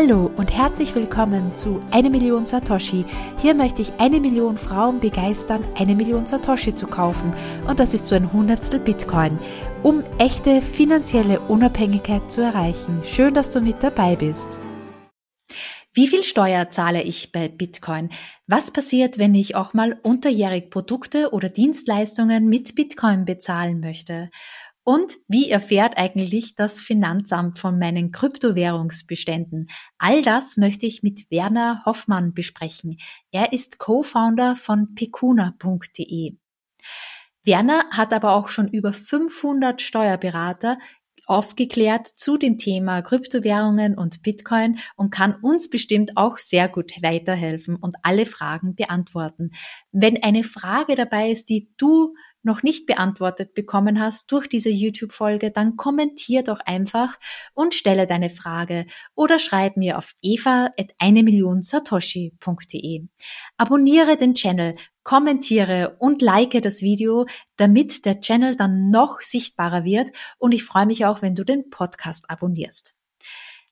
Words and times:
Hallo 0.00 0.30
und 0.36 0.56
herzlich 0.56 0.94
willkommen 0.94 1.56
zu 1.56 1.82
Eine 1.90 2.08
Million 2.08 2.46
Satoshi. 2.46 3.04
Hier 3.42 3.52
möchte 3.52 3.82
ich 3.82 3.90
eine 3.98 4.20
Million 4.20 4.56
Frauen 4.56 5.00
begeistern, 5.00 5.64
eine 5.76 5.96
Million 5.96 6.24
Satoshi 6.24 6.72
zu 6.72 6.86
kaufen. 6.86 7.32
Und 7.66 7.80
das 7.80 7.94
ist 7.94 8.06
so 8.06 8.14
ein 8.14 8.32
Hundertstel 8.32 8.78
Bitcoin, 8.78 9.40
um 9.82 10.04
echte 10.18 10.62
finanzielle 10.62 11.40
Unabhängigkeit 11.40 12.30
zu 12.30 12.42
erreichen. 12.42 13.02
Schön, 13.04 13.34
dass 13.34 13.50
du 13.50 13.60
mit 13.60 13.82
dabei 13.82 14.14
bist. 14.14 14.60
Wie 15.94 16.06
viel 16.06 16.22
Steuer 16.22 16.70
zahle 16.70 17.02
ich 17.02 17.32
bei 17.32 17.48
Bitcoin? 17.48 18.10
Was 18.46 18.70
passiert, 18.70 19.18
wenn 19.18 19.34
ich 19.34 19.56
auch 19.56 19.74
mal 19.74 19.98
unterjährig 20.04 20.70
Produkte 20.70 21.32
oder 21.32 21.48
Dienstleistungen 21.48 22.48
mit 22.48 22.76
Bitcoin 22.76 23.24
bezahlen 23.24 23.80
möchte? 23.80 24.30
Und 24.88 25.18
wie 25.28 25.50
erfährt 25.50 25.98
eigentlich 25.98 26.54
das 26.54 26.80
Finanzamt 26.80 27.58
von 27.58 27.78
meinen 27.78 28.10
Kryptowährungsbeständen? 28.10 29.68
All 29.98 30.22
das 30.22 30.56
möchte 30.56 30.86
ich 30.86 31.02
mit 31.02 31.30
Werner 31.30 31.82
Hoffmann 31.84 32.32
besprechen. 32.32 32.96
Er 33.30 33.52
ist 33.52 33.76
Co-Founder 33.76 34.56
von 34.56 34.94
pecuna.de. 34.94 36.38
Werner 37.44 37.84
hat 37.90 38.14
aber 38.14 38.34
auch 38.34 38.48
schon 38.48 38.68
über 38.68 38.94
500 38.94 39.82
Steuerberater 39.82 40.78
aufgeklärt 41.26 42.06
zu 42.06 42.38
dem 42.38 42.56
Thema 42.56 43.02
Kryptowährungen 43.02 43.94
und 43.98 44.22
Bitcoin 44.22 44.78
und 44.96 45.10
kann 45.10 45.34
uns 45.42 45.68
bestimmt 45.68 46.12
auch 46.16 46.38
sehr 46.38 46.66
gut 46.66 46.92
weiterhelfen 47.02 47.76
und 47.76 47.96
alle 48.02 48.24
Fragen 48.24 48.74
beantworten. 48.74 49.50
Wenn 49.92 50.22
eine 50.22 50.44
Frage 50.44 50.96
dabei 50.96 51.30
ist, 51.30 51.50
die 51.50 51.70
du 51.76 52.14
noch 52.42 52.62
nicht 52.62 52.86
beantwortet 52.86 53.54
bekommen 53.54 54.00
hast 54.00 54.30
durch 54.32 54.48
diese 54.48 54.70
YouTube-Folge, 54.70 55.50
dann 55.50 55.76
kommentier 55.76 56.42
doch 56.42 56.60
einfach 56.60 57.18
und 57.54 57.74
stelle 57.74 58.06
deine 58.06 58.30
Frage 58.30 58.86
oder 59.14 59.38
schreib 59.38 59.76
mir 59.76 59.98
auf 59.98 60.14
eva.eine 60.22 61.22
Abonniere 63.56 64.16
den 64.16 64.34
Channel, 64.34 64.74
kommentiere 65.02 65.96
und 65.98 66.22
like 66.22 66.60
das 66.62 66.82
Video, 66.82 67.26
damit 67.56 68.04
der 68.04 68.20
Channel 68.20 68.56
dann 68.56 68.90
noch 68.90 69.20
sichtbarer 69.20 69.84
wird 69.84 70.10
und 70.38 70.52
ich 70.52 70.64
freue 70.64 70.86
mich 70.86 71.06
auch, 71.06 71.22
wenn 71.22 71.34
du 71.34 71.44
den 71.44 71.70
Podcast 71.70 72.30
abonnierst. 72.30 72.94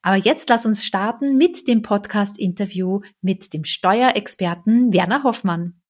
Aber 0.06 0.16
jetzt 0.16 0.48
lass 0.48 0.64
uns 0.66 0.84
starten 0.84 1.36
mit 1.36 1.66
dem 1.66 1.82
Podcast-Interview 1.82 3.00
mit 3.22 3.52
dem 3.52 3.64
Steuerexperten 3.64 4.92
Werner 4.92 5.24
Hoffmann. 5.24 5.80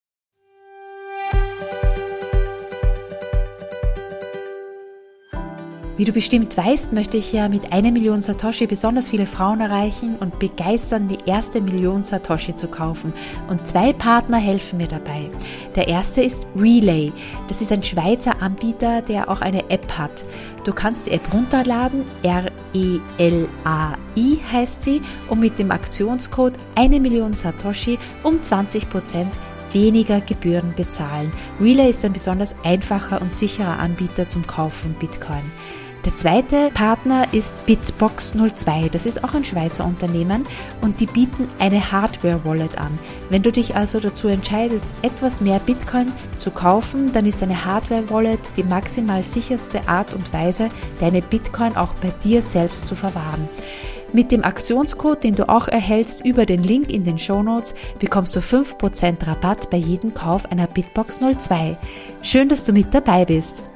Wie 5.97 6.05
du 6.05 6.13
bestimmt 6.13 6.55
weißt, 6.55 6.93
möchte 6.93 7.17
ich 7.17 7.33
ja 7.33 7.49
mit 7.49 7.73
einer 7.73 7.91
Million 7.91 8.21
Satoshi 8.21 8.67
besonders 8.67 9.09
viele 9.09 9.27
Frauen 9.27 9.63
erreichen 9.63 10.17
und 10.21 10.39
begeistern, 10.39 11.09
die 11.09 11.17
erste 11.25 11.63
Million 11.63 12.05
Satoshi 12.05 12.55
zu 12.55 12.69
kaufen. 12.69 13.15
Und 13.49 13.67
zwei 13.67 13.95
Partner 13.95 14.37
helfen 14.37 14.77
mir 14.77 14.89
dabei. 14.89 15.31
Der 15.75 15.89
erste 15.89 16.21
ist 16.21 16.47
Relay. 16.55 17.15
Das 17.49 17.63
ist 17.63 17.73
ein 17.73 17.83
Schweizer 17.83 18.43
Anbieter, 18.43 19.01
der 19.01 19.31
auch 19.31 19.41
eine 19.41 19.71
App 19.71 19.91
hat. 19.97 20.27
Du 20.65 20.75
kannst 20.75 21.07
die 21.07 21.13
App 21.13 21.33
runterladen, 21.33 22.05
R-E-L-A-I 22.23 22.51
heißt 24.53 24.83
sie, 24.83 25.01
und 25.29 25.41
mit 25.41 25.59
dem 25.59 25.71
Aktionscode 25.71 26.59
eine 26.75 27.01
Million 27.01 27.33
Satoshi 27.33 27.99
um 28.23 28.43
20 28.43 28.91
Prozent 28.91 29.41
weniger 29.73 30.21
Gebühren 30.21 30.75
bezahlen. 30.77 31.33
Relay 31.59 31.89
ist 31.89 32.05
ein 32.05 32.13
besonders 32.13 32.55
einfacher 32.65 33.23
und 33.23 33.33
sicherer 33.33 33.79
Anbieter 33.79 34.29
zum 34.29 34.47
Kauf 34.47 34.75
von 34.75 34.93
Bitcoin. 34.93 35.51
Der 36.07 36.15
zweite 36.15 36.71
Partner 36.73 37.27
ist 37.33 37.67
Bitbox 37.67 38.33
02. 38.33 38.91
Das 38.93 39.07
ist 39.07 39.25
auch 39.25 39.35
ein 39.35 39.45
Schweizer 39.45 39.85
Unternehmen 39.85 40.47
und 40.81 41.01
die 41.01 41.07
bieten 41.07 41.49
eine 41.59 41.91
Hardware-Wallet 41.91 42.79
an. 42.79 42.97
Wenn 43.29 43.43
du 43.43 43.51
dich 43.51 43.75
also 43.75 43.99
dazu 43.99 44.29
entscheidest, 44.29 44.87
etwas 45.03 45.41
mehr 45.41 45.59
Bitcoin 45.59 46.13
zu 46.39 46.53
kaufen, 46.53 47.11
dann 47.13 47.27
ist 47.27 47.43
eine 47.43 47.65
Hardware-Wallet 47.65 48.39
die 48.57 48.63
maximal 48.63 49.25
sicherste 49.25 49.89
Art 49.89 50.15
und 50.15 50.33
Weise, 50.33 50.69
deine 51.01 51.23
Bitcoin 51.23 51.77
auch 51.77 51.95
bei 51.95 52.13
dir 52.23 52.41
selbst 52.41 52.87
zu 52.87 52.95
verwahren. 52.95 53.49
Mit 54.13 54.31
dem 54.31 54.45
Aktionscode, 54.45 55.25
den 55.25 55.35
du 55.35 55.49
auch 55.49 55.67
erhältst 55.67 56.25
über 56.25 56.47
den 56.47 56.63
Link 56.63 56.93
in 56.93 57.03
den 57.03 57.19
Show 57.19 57.43
Notes, 57.43 57.75
bekommst 57.99 58.37
du 58.37 58.41
5% 58.41 59.27
Rabatt 59.27 59.71
bei 59.71 59.79
jedem 59.79 60.15
Kauf 60.15 60.51
einer 60.53 60.69
Bitbox 60.69 61.19
02. 61.19 61.77
Schön, 62.23 62.49
dass 62.49 62.63
du 62.63 62.73
mit 62.73 62.95
dabei 62.95 63.25
bist. 63.25 63.69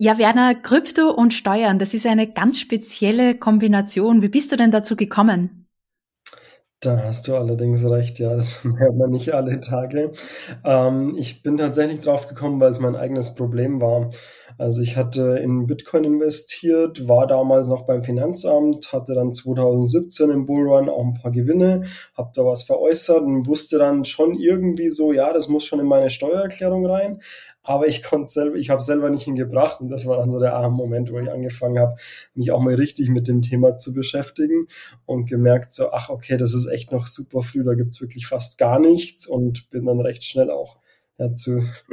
Ja, 0.00 0.16
Werner, 0.16 0.54
Krypto 0.54 1.10
und 1.10 1.34
Steuern, 1.34 1.80
das 1.80 1.92
ist 1.92 2.06
eine 2.06 2.32
ganz 2.32 2.60
spezielle 2.60 3.36
Kombination. 3.36 4.22
Wie 4.22 4.28
bist 4.28 4.52
du 4.52 4.56
denn 4.56 4.70
dazu 4.70 4.94
gekommen? 4.94 5.66
Da 6.78 7.02
hast 7.02 7.26
du 7.26 7.34
allerdings 7.34 7.84
recht, 7.84 8.20
ja, 8.20 8.36
das 8.36 8.62
hört 8.78 8.94
man 8.94 9.10
nicht 9.10 9.34
alle 9.34 9.60
Tage. 9.60 10.12
Ähm, 10.64 11.16
ich 11.18 11.42
bin 11.42 11.56
tatsächlich 11.56 11.98
drauf 11.98 12.28
gekommen, 12.28 12.60
weil 12.60 12.70
es 12.70 12.78
mein 12.78 12.94
eigenes 12.94 13.34
Problem 13.34 13.82
war. 13.82 14.10
Also 14.56 14.82
ich 14.82 14.96
hatte 14.96 15.40
in 15.42 15.66
Bitcoin 15.66 16.04
investiert, 16.04 17.08
war 17.08 17.26
damals 17.26 17.68
noch 17.68 17.84
beim 17.84 18.04
Finanzamt, 18.04 18.92
hatte 18.92 19.14
dann 19.14 19.32
2017 19.32 20.30
im 20.30 20.46
Bullrun 20.46 20.88
auch 20.88 21.04
ein 21.04 21.14
paar 21.14 21.32
Gewinne, 21.32 21.82
habe 22.16 22.30
da 22.34 22.44
was 22.44 22.62
veräußert 22.62 23.22
und 23.22 23.48
wusste 23.48 23.78
dann 23.78 24.04
schon 24.04 24.36
irgendwie 24.36 24.90
so, 24.90 25.12
ja, 25.12 25.32
das 25.32 25.48
muss 25.48 25.64
schon 25.64 25.80
in 25.80 25.86
meine 25.86 26.10
Steuererklärung 26.10 26.86
rein 26.86 27.20
aber 27.68 27.86
ich 27.86 28.02
konnte 28.02 28.30
selber, 28.30 28.56
ich 28.56 28.70
habe 28.70 28.80
selber 28.80 29.10
nicht 29.10 29.24
hingebracht 29.24 29.82
und 29.82 29.90
das 29.90 30.06
war 30.06 30.16
dann 30.16 30.30
so 30.30 30.38
der 30.38 30.54
arme 30.54 30.74
Moment, 30.74 31.12
wo 31.12 31.18
ich 31.18 31.30
angefangen 31.30 31.78
habe, 31.78 31.96
mich 32.34 32.50
auch 32.50 32.62
mal 32.62 32.74
richtig 32.74 33.10
mit 33.10 33.28
dem 33.28 33.42
Thema 33.42 33.76
zu 33.76 33.92
beschäftigen 33.92 34.68
und 35.04 35.28
gemerkt 35.28 35.70
so, 35.70 35.92
ach 35.92 36.08
okay, 36.08 36.38
das 36.38 36.54
ist 36.54 36.64
echt 36.64 36.92
noch 36.92 37.06
super 37.06 37.42
früh, 37.42 37.62
da 37.64 37.74
gibt's 37.74 38.00
wirklich 38.00 38.26
fast 38.26 38.56
gar 38.56 38.80
nichts 38.80 39.26
und 39.26 39.68
bin 39.68 39.84
dann 39.84 40.00
recht 40.00 40.24
schnell 40.24 40.50
auch 40.50 40.80
ja, 41.18 41.34
zu, 41.34 41.60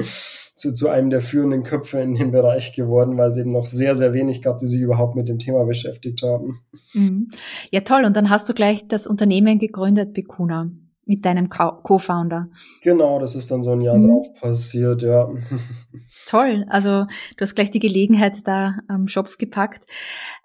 zu, 0.55 0.73
zu 0.73 0.87
einem 0.87 1.09
der 1.09 1.19
führenden 1.19 1.63
Köpfe 1.63 1.99
in 1.99 2.13
dem 2.13 2.31
Bereich 2.31 2.73
geworden, 2.73 3.17
weil 3.17 3.31
es 3.31 3.37
eben 3.37 3.51
noch 3.51 3.65
sehr, 3.65 3.95
sehr 3.95 4.13
wenig 4.13 4.41
gab, 4.41 4.59
die 4.59 4.67
sich 4.67 4.79
überhaupt 4.79 5.17
mit 5.17 5.27
dem 5.27 5.39
Thema 5.39 5.65
beschäftigt 5.65 6.23
haben. 6.23 6.61
Mhm. 6.93 7.27
Ja, 7.71 7.81
toll. 7.81 8.05
Und 8.05 8.15
dann 8.15 8.29
hast 8.29 8.47
du 8.47 8.53
gleich 8.53 8.87
das 8.87 9.07
Unternehmen 9.07 9.59
gegründet, 9.59 10.13
Bikuna 10.13 10.71
mit 11.05 11.23
deinem 11.23 11.49
Co-Founder. 11.49 12.49
Genau, 12.81 13.19
das 13.19 13.35
ist 13.35 13.51
dann 13.51 13.61
so 13.61 13.71
ein 13.71 13.81
Jahr 13.81 13.97
mhm. 13.97 14.07
drauf 14.07 14.27
passiert, 14.39 15.01
ja. 15.03 15.29
Toll, 16.27 16.65
also 16.67 17.05
du 17.37 17.41
hast 17.41 17.55
gleich 17.55 17.71
die 17.71 17.79
Gelegenheit 17.79 18.47
da 18.47 18.75
am 18.87 19.07
Schopf 19.07 19.37
gepackt. 19.37 19.85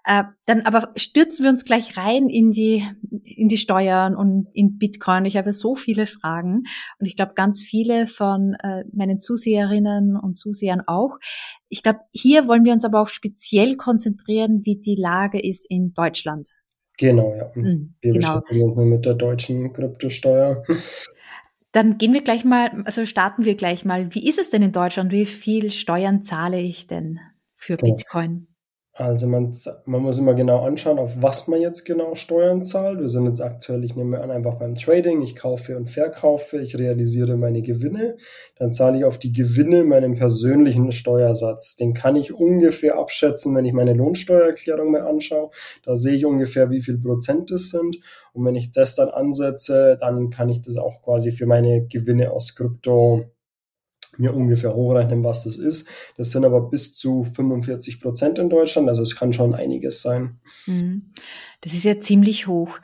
Äh, 0.05 0.23
dann 0.45 0.61
aber 0.61 0.91
stürzen 0.95 1.43
wir 1.43 1.49
uns 1.49 1.65
gleich 1.65 1.97
rein 1.97 2.27
in 2.29 2.51
die, 2.51 2.87
in 3.23 3.47
die 3.47 3.57
Steuern 3.57 4.15
und 4.15 4.47
in 4.53 4.77
Bitcoin. 4.77 5.25
Ich 5.25 5.37
habe 5.37 5.53
so 5.53 5.75
viele 5.75 6.05
Fragen 6.05 6.63
und 6.99 7.05
ich 7.05 7.15
glaube 7.15 7.33
ganz 7.35 7.61
viele 7.61 8.07
von 8.07 8.55
äh, 8.63 8.83
meinen 8.93 9.19
Zuseherinnen 9.19 10.15
und 10.15 10.37
Zusehern 10.37 10.81
auch. 10.85 11.17
Ich 11.69 11.83
glaube, 11.83 11.99
hier 12.11 12.47
wollen 12.47 12.65
wir 12.65 12.73
uns 12.73 12.85
aber 12.85 13.01
auch 13.01 13.07
speziell 13.07 13.75
konzentrieren, 13.77 14.61
wie 14.63 14.75
die 14.75 14.95
Lage 14.95 15.41
ist 15.41 15.65
in 15.69 15.93
Deutschland. 15.93 16.47
Genau, 16.97 17.35
ja. 17.35 17.51
Mhm, 17.55 17.95
wir 18.01 18.13
genau. 18.13 18.35
beschäftigen 18.35 18.63
uns 18.63 18.77
nur 18.77 18.85
mit 18.85 19.05
der 19.05 19.13
deutschen 19.15 19.73
Kryptosteuer. 19.73 20.63
Dann 21.71 21.97
gehen 21.97 22.13
wir 22.13 22.21
gleich 22.21 22.43
mal, 22.43 22.83
also 22.85 23.05
starten 23.05 23.45
wir 23.45 23.55
gleich 23.55 23.85
mal. 23.85 24.13
Wie 24.13 24.27
ist 24.27 24.39
es 24.39 24.49
denn 24.49 24.61
in 24.61 24.73
Deutschland? 24.73 25.11
Wie 25.11 25.25
viel 25.25 25.71
Steuern 25.71 26.23
zahle 26.23 26.59
ich 26.59 26.85
denn 26.85 27.19
für 27.55 27.77
genau. 27.77 27.95
Bitcoin? 27.95 28.47
Also 28.93 29.25
man, 29.25 29.55
man 29.85 30.01
muss 30.01 30.19
immer 30.19 30.33
genau 30.33 30.65
anschauen, 30.65 30.99
auf 30.99 31.13
was 31.21 31.47
man 31.47 31.61
jetzt 31.61 31.85
genau 31.85 32.13
Steuern 32.15 32.61
zahlt. 32.61 32.99
Wir 32.99 33.07
sind 33.07 33.25
jetzt 33.25 33.39
aktuell, 33.39 33.85
ich 33.85 33.95
nehme 33.95 34.19
an, 34.19 34.31
einfach 34.31 34.55
beim 34.55 34.75
Trading. 34.75 35.21
Ich 35.21 35.37
kaufe 35.37 35.77
und 35.77 35.89
verkaufe, 35.89 36.59
ich 36.59 36.77
realisiere 36.77 37.37
meine 37.37 37.61
Gewinne. 37.61 38.17
Dann 38.57 38.73
zahle 38.73 38.97
ich 38.97 39.05
auf 39.05 39.17
die 39.17 39.31
Gewinne 39.31 39.85
meinen 39.85 40.17
persönlichen 40.17 40.91
Steuersatz. 40.91 41.77
Den 41.77 41.93
kann 41.93 42.17
ich 42.17 42.33
ungefähr 42.33 42.97
abschätzen, 42.97 43.55
wenn 43.55 43.63
ich 43.63 43.73
meine 43.73 43.93
Lohnsteuererklärung 43.93 44.91
mir 44.91 45.05
anschaue. 45.05 45.51
Da 45.83 45.95
sehe 45.95 46.15
ich 46.15 46.25
ungefähr, 46.25 46.69
wie 46.69 46.81
viel 46.81 46.97
Prozent 46.97 47.49
es 47.51 47.69
sind. 47.69 47.97
Und 48.33 48.45
wenn 48.45 48.55
ich 48.55 48.71
das 48.71 48.95
dann 48.95 49.09
ansetze, 49.09 49.97
dann 50.01 50.29
kann 50.31 50.49
ich 50.49 50.59
das 50.59 50.75
auch 50.75 51.01
quasi 51.01 51.31
für 51.31 51.45
meine 51.45 51.87
Gewinne 51.87 52.31
aus 52.33 52.55
Krypto 52.55 53.23
mir 54.21 54.33
ungefähr 54.33 54.73
hochrechnen, 54.73 55.23
was 55.23 55.43
das 55.43 55.57
ist. 55.57 55.87
Das 56.15 56.31
sind 56.31 56.45
aber 56.45 56.61
bis 56.61 56.95
zu 56.95 57.23
45 57.23 57.99
Prozent 57.99 58.39
in 58.39 58.49
Deutschland, 58.49 58.87
also 58.87 59.01
es 59.01 59.15
kann 59.15 59.33
schon 59.33 59.53
einiges 59.53 60.01
sein. 60.01 60.39
Mhm. 60.67 61.11
Das 61.61 61.73
ist 61.73 61.83
ja 61.83 61.99
ziemlich 61.99 62.47
hoch. 62.47 62.79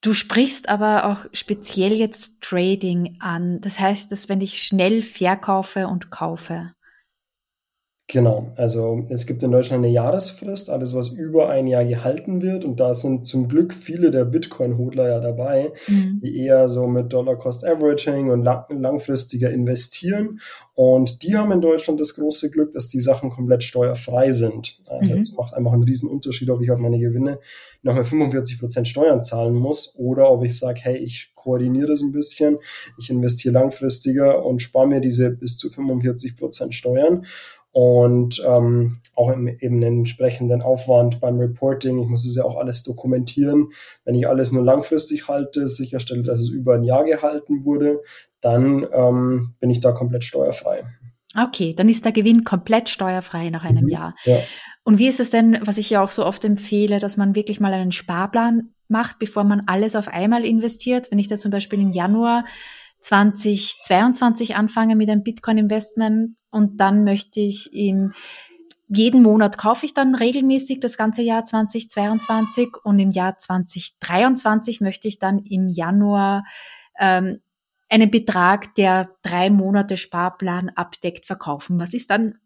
Du 0.00 0.14
sprichst 0.14 0.68
aber 0.68 1.06
auch 1.06 1.26
speziell 1.32 1.92
jetzt 1.92 2.40
Trading 2.40 3.16
an. 3.20 3.60
Das 3.60 3.78
heißt, 3.78 4.10
dass 4.10 4.28
wenn 4.28 4.40
ich 4.40 4.62
schnell 4.62 5.02
verkaufe 5.02 5.86
und 5.86 6.10
kaufe. 6.10 6.72
Genau, 8.12 8.52
also 8.56 9.06
es 9.08 9.24
gibt 9.24 9.42
in 9.42 9.52
Deutschland 9.52 9.82
eine 9.82 9.90
Jahresfrist, 9.90 10.68
alles 10.68 10.94
was 10.94 11.08
über 11.08 11.48
ein 11.48 11.66
Jahr 11.66 11.82
gehalten 11.82 12.42
wird 12.42 12.62
und 12.62 12.78
da 12.78 12.92
sind 12.92 13.26
zum 13.26 13.48
Glück 13.48 13.72
viele 13.72 14.10
der 14.10 14.26
Bitcoin-Hodler 14.26 15.08
ja 15.08 15.18
dabei, 15.18 15.72
mhm. 15.88 16.20
die 16.22 16.36
eher 16.36 16.68
so 16.68 16.86
mit 16.86 17.10
Dollar-Cost-Averaging 17.10 18.28
und 18.28 18.42
lang 18.42 18.66
langfristiger 18.68 19.50
investieren 19.50 20.40
und 20.74 21.22
die 21.22 21.38
haben 21.38 21.52
in 21.52 21.62
Deutschland 21.62 22.00
das 22.00 22.14
große 22.14 22.50
Glück, 22.50 22.72
dass 22.72 22.88
die 22.88 23.00
Sachen 23.00 23.30
komplett 23.30 23.62
steuerfrei 23.62 24.30
sind. 24.30 24.78
Also 24.84 25.14
es 25.14 25.30
mhm. 25.30 25.36
macht 25.38 25.54
einfach 25.54 25.72
einen 25.72 25.84
riesen 25.84 26.10
Unterschied, 26.10 26.50
ob 26.50 26.60
ich 26.60 26.70
auf 26.70 26.78
meine 26.78 26.98
Gewinne 26.98 27.38
nochmal 27.82 28.04
45 28.04 28.60
Prozent 28.60 28.88
Steuern 28.88 29.22
zahlen 29.22 29.54
muss 29.54 29.94
oder 29.96 30.30
ob 30.30 30.44
ich 30.44 30.58
sage, 30.58 30.80
hey, 30.82 30.98
ich 30.98 31.32
koordiniere 31.34 31.88
das 31.88 32.02
ein 32.02 32.12
bisschen, 32.12 32.58
ich 32.98 33.08
investiere 33.08 33.54
langfristiger 33.54 34.44
und 34.44 34.60
spare 34.60 34.86
mir 34.86 35.00
diese 35.00 35.30
bis 35.30 35.56
zu 35.56 35.70
45 35.70 36.36
Prozent 36.36 36.74
Steuern 36.74 37.24
und 37.72 38.42
ähm, 38.46 38.98
auch 39.14 39.30
im, 39.30 39.48
eben 39.48 39.76
einen 39.76 39.98
entsprechenden 40.00 40.62
Aufwand 40.62 41.20
beim 41.20 41.38
Reporting. 41.38 41.98
Ich 42.00 42.06
muss 42.06 42.26
es 42.26 42.36
ja 42.36 42.44
auch 42.44 42.56
alles 42.56 42.82
dokumentieren. 42.82 43.70
Wenn 44.04 44.14
ich 44.14 44.28
alles 44.28 44.52
nur 44.52 44.62
langfristig 44.62 45.28
halte, 45.28 45.66
sicherstelle, 45.68 46.22
dass 46.22 46.40
es 46.40 46.50
über 46.50 46.74
ein 46.74 46.84
Jahr 46.84 47.04
gehalten 47.04 47.64
wurde, 47.64 48.00
dann 48.40 48.86
ähm, 48.92 49.54
bin 49.58 49.70
ich 49.70 49.80
da 49.80 49.92
komplett 49.92 50.24
steuerfrei. 50.24 50.84
Okay, 51.36 51.74
dann 51.74 51.88
ist 51.88 52.04
der 52.04 52.12
Gewinn 52.12 52.44
komplett 52.44 52.90
steuerfrei 52.90 53.48
nach 53.48 53.64
einem 53.64 53.84
mhm, 53.84 53.90
Jahr. 53.90 54.14
Ja. 54.24 54.38
Und 54.84 54.98
wie 54.98 55.08
ist 55.08 55.20
es 55.20 55.30
denn, 55.30 55.58
was 55.62 55.78
ich 55.78 55.88
ja 55.88 56.02
auch 56.02 56.10
so 56.10 56.26
oft 56.26 56.44
empfehle, 56.44 56.98
dass 56.98 57.16
man 57.16 57.34
wirklich 57.34 57.58
mal 57.58 57.72
einen 57.72 57.92
Sparplan 57.92 58.74
macht, 58.88 59.18
bevor 59.18 59.44
man 59.44 59.62
alles 59.66 59.96
auf 59.96 60.08
einmal 60.08 60.44
investiert? 60.44 61.10
Wenn 61.10 61.18
ich 61.18 61.28
da 61.28 61.38
zum 61.38 61.50
Beispiel 61.50 61.80
im 61.80 61.92
Januar 61.92 62.44
2022 63.02 64.56
anfange 64.56 64.96
mit 64.96 65.10
einem 65.10 65.22
Bitcoin-Investment 65.22 66.38
und 66.50 66.80
dann 66.80 67.04
möchte 67.04 67.40
ich 67.40 67.72
im 67.74 68.12
jeden 68.94 69.22
Monat 69.22 69.56
kaufe 69.56 69.86
ich 69.86 69.94
dann 69.94 70.14
regelmäßig 70.14 70.80
das 70.80 70.96
ganze 70.98 71.22
Jahr 71.22 71.44
2022 71.44 72.68
und 72.84 72.98
im 72.98 73.10
Jahr 73.10 73.38
2023 73.38 74.80
möchte 74.82 75.08
ich 75.08 75.18
dann 75.18 75.38
im 75.38 75.68
Januar 75.68 76.44
ähm, 76.98 77.40
einen 77.88 78.10
Betrag, 78.10 78.74
der 78.74 79.10
drei 79.22 79.50
Monate 79.50 79.96
Sparplan 79.96 80.70
abdeckt, 80.70 81.26
verkaufen. 81.26 81.80
Was 81.80 81.94
ist 81.94 82.10
dann, 82.10 82.38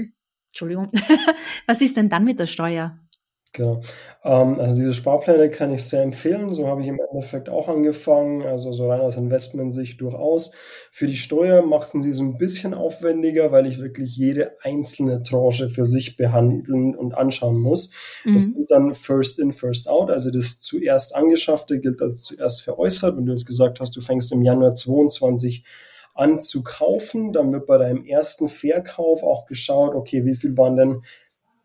Entschuldigung, 0.52 0.90
was 1.66 1.80
ist 1.80 1.96
denn 1.96 2.08
dann 2.08 2.24
mit 2.24 2.38
der 2.38 2.46
Steuer? 2.46 2.98
Genau. 3.54 3.80
Ähm, 4.24 4.58
also 4.58 4.74
diese 4.74 4.94
Sparpläne 4.94 5.48
kann 5.48 5.72
ich 5.72 5.84
sehr 5.84 6.02
empfehlen. 6.02 6.52
So 6.52 6.66
habe 6.66 6.82
ich 6.82 6.88
im 6.88 7.00
Endeffekt 7.10 7.48
auch 7.48 7.68
angefangen. 7.68 8.42
Also 8.42 8.72
so 8.72 8.88
rein 8.90 9.00
aus 9.00 9.16
Investmentsicht 9.16 10.00
durchaus. 10.00 10.50
Für 10.90 11.06
die 11.06 11.16
Steuer 11.16 11.62
machen 11.62 12.02
sie 12.02 12.12
so 12.12 12.24
ein 12.24 12.36
bisschen 12.36 12.74
aufwendiger, 12.74 13.52
weil 13.52 13.66
ich 13.66 13.78
wirklich 13.78 14.16
jede 14.16 14.56
einzelne 14.60 15.22
Tranche 15.22 15.68
für 15.68 15.84
sich 15.84 16.16
behandeln 16.16 16.96
und 16.96 17.14
anschauen 17.14 17.60
muss. 17.60 17.90
Mhm. 18.24 18.34
Das 18.34 18.48
ist 18.48 18.70
dann 18.72 18.92
First 18.92 19.38
in, 19.38 19.52
First 19.52 19.88
out. 19.88 20.10
Also 20.10 20.32
das 20.32 20.58
zuerst 20.58 21.14
angeschaffte 21.14 21.78
gilt 21.78 22.02
als 22.02 22.24
zuerst 22.24 22.62
veräußert. 22.62 23.16
Wenn 23.16 23.26
du 23.26 23.32
jetzt 23.32 23.46
gesagt 23.46 23.78
hast, 23.78 23.94
du 23.94 24.00
fängst 24.00 24.32
im 24.32 24.42
Januar 24.42 24.72
22 24.72 25.64
an 26.14 26.42
zu 26.42 26.62
kaufen, 26.62 27.32
dann 27.32 27.52
wird 27.52 27.66
bei 27.66 27.76
deinem 27.76 28.04
ersten 28.04 28.48
Verkauf 28.48 29.22
auch 29.22 29.46
geschaut, 29.46 29.94
okay, 29.94 30.24
wie 30.24 30.36
viel 30.36 30.56
waren 30.56 30.76
denn 30.76 31.02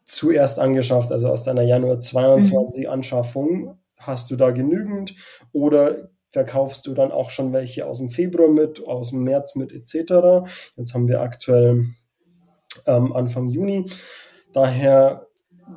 zuerst 0.10 0.60
angeschafft, 0.60 1.12
also 1.12 1.30
aus 1.30 1.44
deiner 1.44 1.62
Januar 1.62 2.00
22 2.00 2.86
mhm. 2.86 2.90
Anschaffung, 2.90 3.78
hast 3.96 4.32
du 4.32 4.36
da 4.36 4.50
genügend 4.50 5.14
oder 5.52 6.10
verkaufst 6.32 6.88
du 6.88 6.94
dann 6.94 7.12
auch 7.12 7.30
schon 7.30 7.54
welche 7.54 7.86
aus 7.86 7.98
dem 7.98 8.10
Februar 8.10 8.50
mit, 8.50 8.86
aus 8.88 9.12
dem 9.12 9.24
März 9.24 9.56
mit 9.56 9.72
etc. 9.72 10.50
Jetzt 10.76 10.94
haben 10.94 11.08
wir 11.08 11.22
aktuell 11.22 11.86
ähm, 12.86 13.14
Anfang 13.14 13.50
Juni. 13.50 13.86
Daher 14.52 15.28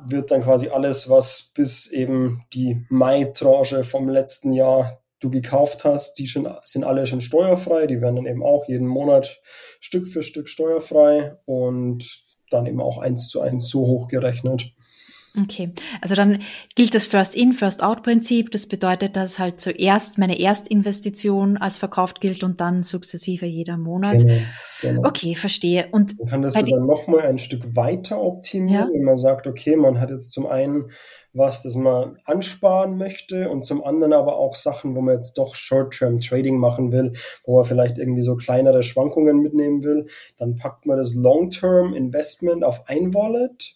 wird 0.07 0.31
dann 0.31 0.41
quasi 0.41 0.69
alles, 0.69 1.09
was 1.09 1.51
bis 1.53 1.91
eben 1.91 2.43
die 2.53 2.85
Mai-Tranche 2.89 3.83
vom 3.83 4.09
letzten 4.09 4.53
Jahr 4.53 4.99
du 5.19 5.29
gekauft 5.29 5.85
hast, 5.85 6.15
die 6.15 6.27
schon, 6.27 6.51
sind 6.63 6.83
alle 6.83 7.05
schon 7.05 7.21
steuerfrei. 7.21 7.85
Die 7.85 8.01
werden 8.01 8.15
dann 8.15 8.25
eben 8.25 8.43
auch 8.43 8.67
jeden 8.67 8.87
Monat 8.87 9.39
Stück 9.79 10.07
für 10.07 10.23
Stück 10.23 10.49
steuerfrei 10.49 11.37
und 11.45 12.32
dann 12.53 12.65
eben 12.65 12.81
auch 12.81 12.97
eins 12.97 13.27
zu 13.27 13.41
eins 13.41 13.69
so 13.69 13.81
hochgerechnet. 13.81 14.72
Okay, 15.41 15.71
also 15.99 16.13
dann 16.13 16.39
gilt 16.75 16.93
das 16.93 17.07
First-in, 17.07 17.53
First-out-Prinzip. 17.53 18.51
Das 18.51 18.67
bedeutet, 18.67 19.15
dass 19.15 19.39
halt 19.39 19.59
zuerst 19.59 20.19
meine 20.19 20.39
Erstinvestition 20.39 21.57
als 21.57 21.77
verkauft 21.77 22.21
gilt 22.21 22.43
und 22.43 22.61
dann 22.61 22.83
sukzessive 22.83 23.47
jeder 23.47 23.77
Monat. 23.77 24.19
Genau, 24.19 24.41
genau. 24.81 25.07
Okay, 25.07 25.33
verstehe. 25.33 25.87
Und 25.91 26.19
man 26.19 26.27
kann 26.27 26.41
das 26.43 26.53
dann 26.53 26.85
nochmal 26.85 27.21
ein 27.21 27.39
Stück 27.39 27.75
weiter 27.75 28.21
optimieren, 28.21 28.89
ja. 28.89 28.93
wenn 28.93 29.03
man 29.03 29.15
sagt, 29.15 29.47
okay, 29.47 29.75
man 29.75 29.99
hat 29.99 30.11
jetzt 30.11 30.33
zum 30.33 30.45
einen 30.45 30.91
was, 31.33 31.63
das 31.63 31.75
man 31.75 32.17
ansparen 32.25 32.97
möchte 32.97 33.49
und 33.49 33.65
zum 33.65 33.83
anderen 33.83 34.13
aber 34.13 34.37
auch 34.37 34.53
Sachen, 34.53 34.95
wo 34.95 35.01
man 35.01 35.15
jetzt 35.15 35.33
doch 35.39 35.55
Short-Term-Trading 35.55 36.57
machen 36.57 36.91
will, 36.91 37.13
wo 37.43 37.55
man 37.55 37.65
vielleicht 37.65 37.97
irgendwie 37.97 38.21
so 38.21 38.35
kleinere 38.35 38.83
Schwankungen 38.83 39.39
mitnehmen 39.39 39.83
will. 39.83 40.05
Dann 40.37 40.55
packt 40.55 40.85
man 40.85 40.97
das 40.97 41.15
Long-Term-Investment 41.15 42.63
auf 42.63 42.87
ein 42.87 43.15
Wallet 43.15 43.73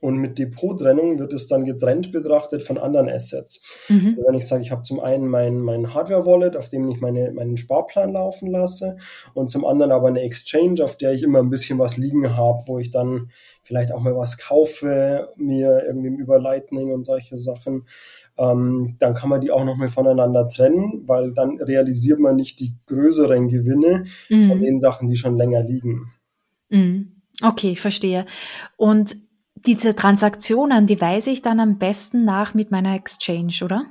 und 0.00 0.18
mit 0.18 0.38
Depottrennung 0.38 1.18
wird 1.18 1.32
es 1.32 1.46
dann 1.46 1.64
getrennt 1.64 2.12
betrachtet 2.12 2.62
von 2.62 2.78
anderen 2.78 3.08
Assets. 3.08 3.86
Mhm. 3.88 4.08
Also 4.08 4.24
wenn 4.26 4.34
ich 4.34 4.46
sage, 4.46 4.62
ich 4.62 4.70
habe 4.70 4.82
zum 4.82 5.00
einen 5.00 5.26
mein, 5.26 5.60
mein 5.60 5.94
Hardware-Wallet, 5.94 6.56
auf 6.56 6.68
dem 6.68 6.88
ich 6.88 7.00
meine, 7.00 7.32
meinen 7.32 7.56
Sparplan 7.56 8.12
laufen 8.12 8.50
lasse 8.50 8.96
und 9.34 9.50
zum 9.50 9.64
anderen 9.64 9.92
aber 9.92 10.08
eine 10.08 10.22
Exchange, 10.22 10.82
auf 10.84 10.96
der 10.96 11.12
ich 11.12 11.22
immer 11.22 11.40
ein 11.40 11.50
bisschen 11.50 11.78
was 11.78 11.96
liegen 11.96 12.36
habe, 12.36 12.62
wo 12.66 12.78
ich 12.78 12.90
dann 12.90 13.30
vielleicht 13.62 13.92
auch 13.92 14.00
mal 14.00 14.16
was 14.16 14.38
kaufe, 14.38 15.28
mir 15.36 15.84
irgendwie 15.86 16.08
über 16.08 16.40
Lightning 16.40 16.92
und 16.92 17.04
solche 17.04 17.36
Sachen, 17.36 17.84
ähm, 18.38 18.96
dann 18.98 19.14
kann 19.14 19.28
man 19.28 19.40
die 19.40 19.50
auch 19.50 19.64
nochmal 19.64 19.88
voneinander 19.88 20.48
trennen, 20.48 21.02
weil 21.06 21.34
dann 21.34 21.60
realisiert 21.60 22.18
man 22.18 22.36
nicht 22.36 22.60
die 22.60 22.76
größeren 22.86 23.48
Gewinne 23.48 24.04
mhm. 24.30 24.48
von 24.48 24.60
den 24.60 24.78
Sachen, 24.78 25.08
die 25.08 25.16
schon 25.16 25.36
länger 25.36 25.62
liegen. 25.62 26.10
Mhm. 26.70 27.22
Okay, 27.42 27.76
verstehe. 27.76 28.24
Und 28.76 29.16
diese 29.66 29.94
Transaktionen, 29.94 30.86
die 30.86 31.00
weise 31.00 31.30
ich 31.30 31.42
dann 31.42 31.60
am 31.60 31.78
besten 31.78 32.24
nach 32.24 32.54
mit 32.54 32.70
meiner 32.70 32.94
Exchange, 32.94 33.54
oder? 33.62 33.86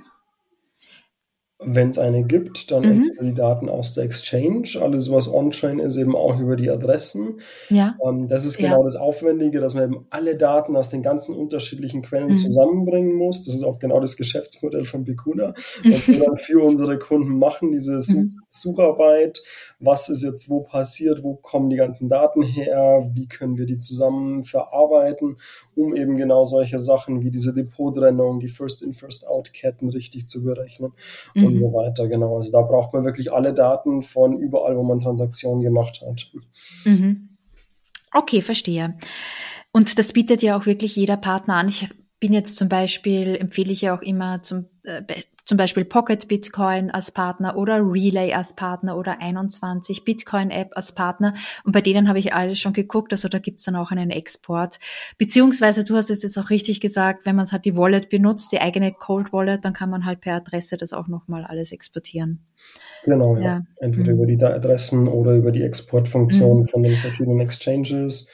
Wenn 1.60 1.90
es 1.90 1.98
eine 1.98 2.24
gibt, 2.24 2.70
dann 2.70 2.84
mhm. 2.84 3.12
die 3.20 3.34
Daten 3.34 3.68
aus 3.68 3.94
der 3.94 4.04
Exchange. 4.04 4.80
Alles, 4.80 5.12
was 5.12 5.28
on-chain 5.28 5.80
ist, 5.80 5.98
eben 5.98 6.16
auch 6.16 6.40
über 6.40 6.56
die 6.56 6.70
Adressen. 6.70 7.40
Ja. 7.70 7.98
Ähm, 8.06 8.28
das 8.28 8.46
ist 8.46 8.58
genau 8.58 8.78
ja. 8.78 8.84
das 8.84 8.96
Aufwendige, 8.96 9.60
dass 9.60 9.74
man 9.74 9.86
eben 9.86 10.06
alle 10.12 10.36
Daten 10.36 10.76
aus 10.76 10.92
den 10.92 11.02
ganzen 11.02 11.34
unterschiedlichen 11.34 12.04
Quellen 12.04 12.30
mhm. 12.30 12.36
zusammenbringen 12.36 13.16
muss. 13.16 13.44
Das 13.44 13.56
ist 13.56 13.64
auch 13.64 13.80
genau 13.80 14.00
das 14.00 14.18
Geschäftsmodell 14.18 14.86
von 14.86 15.04
Bicuna, 15.04 15.56
was 15.84 16.08
wir 16.08 16.20
dann 16.20 16.38
für 16.38 16.64
unsere 16.64 17.00
Kunden 17.00 17.40
machen, 17.40 17.72
diese 17.72 17.94
mhm. 17.94 18.40
Sucharbeit. 18.50 19.42
Was 19.80 20.10
ist 20.10 20.22
jetzt 20.22 20.52
wo 20.52 20.62
passiert? 20.62 21.24
Wo 21.24 21.36
kommen 21.36 21.72
die 21.72 21.76
ganzen 21.76 22.08
Daten 22.08 22.44
her? 22.44 23.10
Wie 23.16 23.28
können 23.28 23.58
wir 23.58 23.66
die 23.66 23.78
zusammen 23.78 24.44
verarbeiten, 24.44 25.38
um 25.76 25.96
eben 25.96 26.18
genau 26.18 26.44
solche 26.44 26.78
Sachen 26.78 27.24
wie 27.24 27.32
diese 27.32 27.56
Depottrennung, 27.56 28.40
die 28.40 28.48
First-in, 28.48 28.94
First-out-Ketten 28.94 29.90
richtig 29.90 30.28
zu 30.28 30.44
berechnen. 30.44 30.94
Mhm 31.48 31.54
und 31.54 31.60
so 31.60 31.74
weiter. 31.74 32.08
Genau. 32.08 32.36
Also 32.36 32.52
da 32.52 32.62
braucht 32.62 32.94
man 32.94 33.06
wirklich 33.06 33.32
alle 33.32 33.54
Daten 33.54 34.02
von 34.02 34.40
überall, 34.40 34.78
wo 34.78 34.84
man 34.84 35.00
Transaktionen 35.00 35.64
gemacht 35.64 36.04
hat. 36.06 36.32
Mhm. 36.86 37.30
Okay, 38.14 38.42
verstehe. 38.42 38.98
Und 39.72 40.00
das 40.00 40.14
bietet 40.14 40.42
ja 40.44 40.58
auch 40.58 40.66
wirklich 40.66 40.96
jeder 40.96 41.18
Partner 41.18 41.56
an. 41.56 41.70
Ich 41.70 41.90
bin 42.20 42.34
jetzt 42.34 42.56
zum 42.56 42.70
Beispiel, 42.70 43.36
empfehle 43.36 43.72
ich 43.72 43.82
ja 43.82 43.96
auch 43.96 44.02
immer 44.02 44.42
zum 44.42 44.66
äh, 44.84 45.02
zum 45.48 45.58
Beispiel 45.58 45.86
Pocket 45.86 46.28
Bitcoin 46.28 46.92
als 46.92 47.10
Partner 47.10 47.56
oder 47.56 47.80
Relay 47.82 48.34
als 48.34 48.54
Partner 48.54 48.98
oder 48.98 49.22
21 49.22 50.04
Bitcoin 50.04 50.52
App 50.52 50.72
als 50.76 50.92
Partner. 50.92 51.34
Und 51.64 51.72
bei 51.72 51.80
denen 51.80 52.10
habe 52.10 52.20
ich 52.20 52.34
alles 52.34 52.60
schon 52.60 52.74
geguckt, 52.74 53.14
also 53.14 53.30
da 53.30 53.40
gibt's 53.40 53.64
dann 53.64 53.78
auch 53.78 53.90
einen 53.92 54.10
Export. 54.10 54.78
Beziehungsweise, 55.18 55.86
du 55.86 55.96
hast 55.96 56.10
es 56.10 56.22
jetzt 56.22 56.38
auch 56.38 56.50
richtig 56.50 56.82
gesagt, 56.82 57.26
wenn 57.26 57.38
man 57.38 57.50
halt 57.50 57.64
die 57.64 57.78
Wallet 57.78 58.10
benutzt, 58.10 58.52
die 58.52 58.60
eigene 58.60 58.92
Cold 58.92 59.32
Wallet, 59.32 59.64
dann 59.64 59.72
kann 59.72 59.90
man 59.90 60.06
halt 60.06 60.20
per 60.20 60.36
Adresse 60.36 60.76
das 60.76 60.92
auch 60.92 61.08
nochmal 61.08 61.46
alles 61.46 61.72
exportieren. 61.72 62.40
Genau, 63.06 63.38
ja. 63.38 63.42
ja. 63.42 63.62
Entweder 63.80 64.12
mhm. 64.12 64.18
über 64.18 64.26
die 64.26 64.44
Adressen 64.44 65.08
oder 65.08 65.34
über 65.34 65.54
die 65.54 65.64
Exportfunktion 65.64 66.62
mhm. 66.62 66.68
von 66.68 66.84
den 66.84 66.98
verschiedenen 66.98 67.40
Exchanges. 67.40 68.28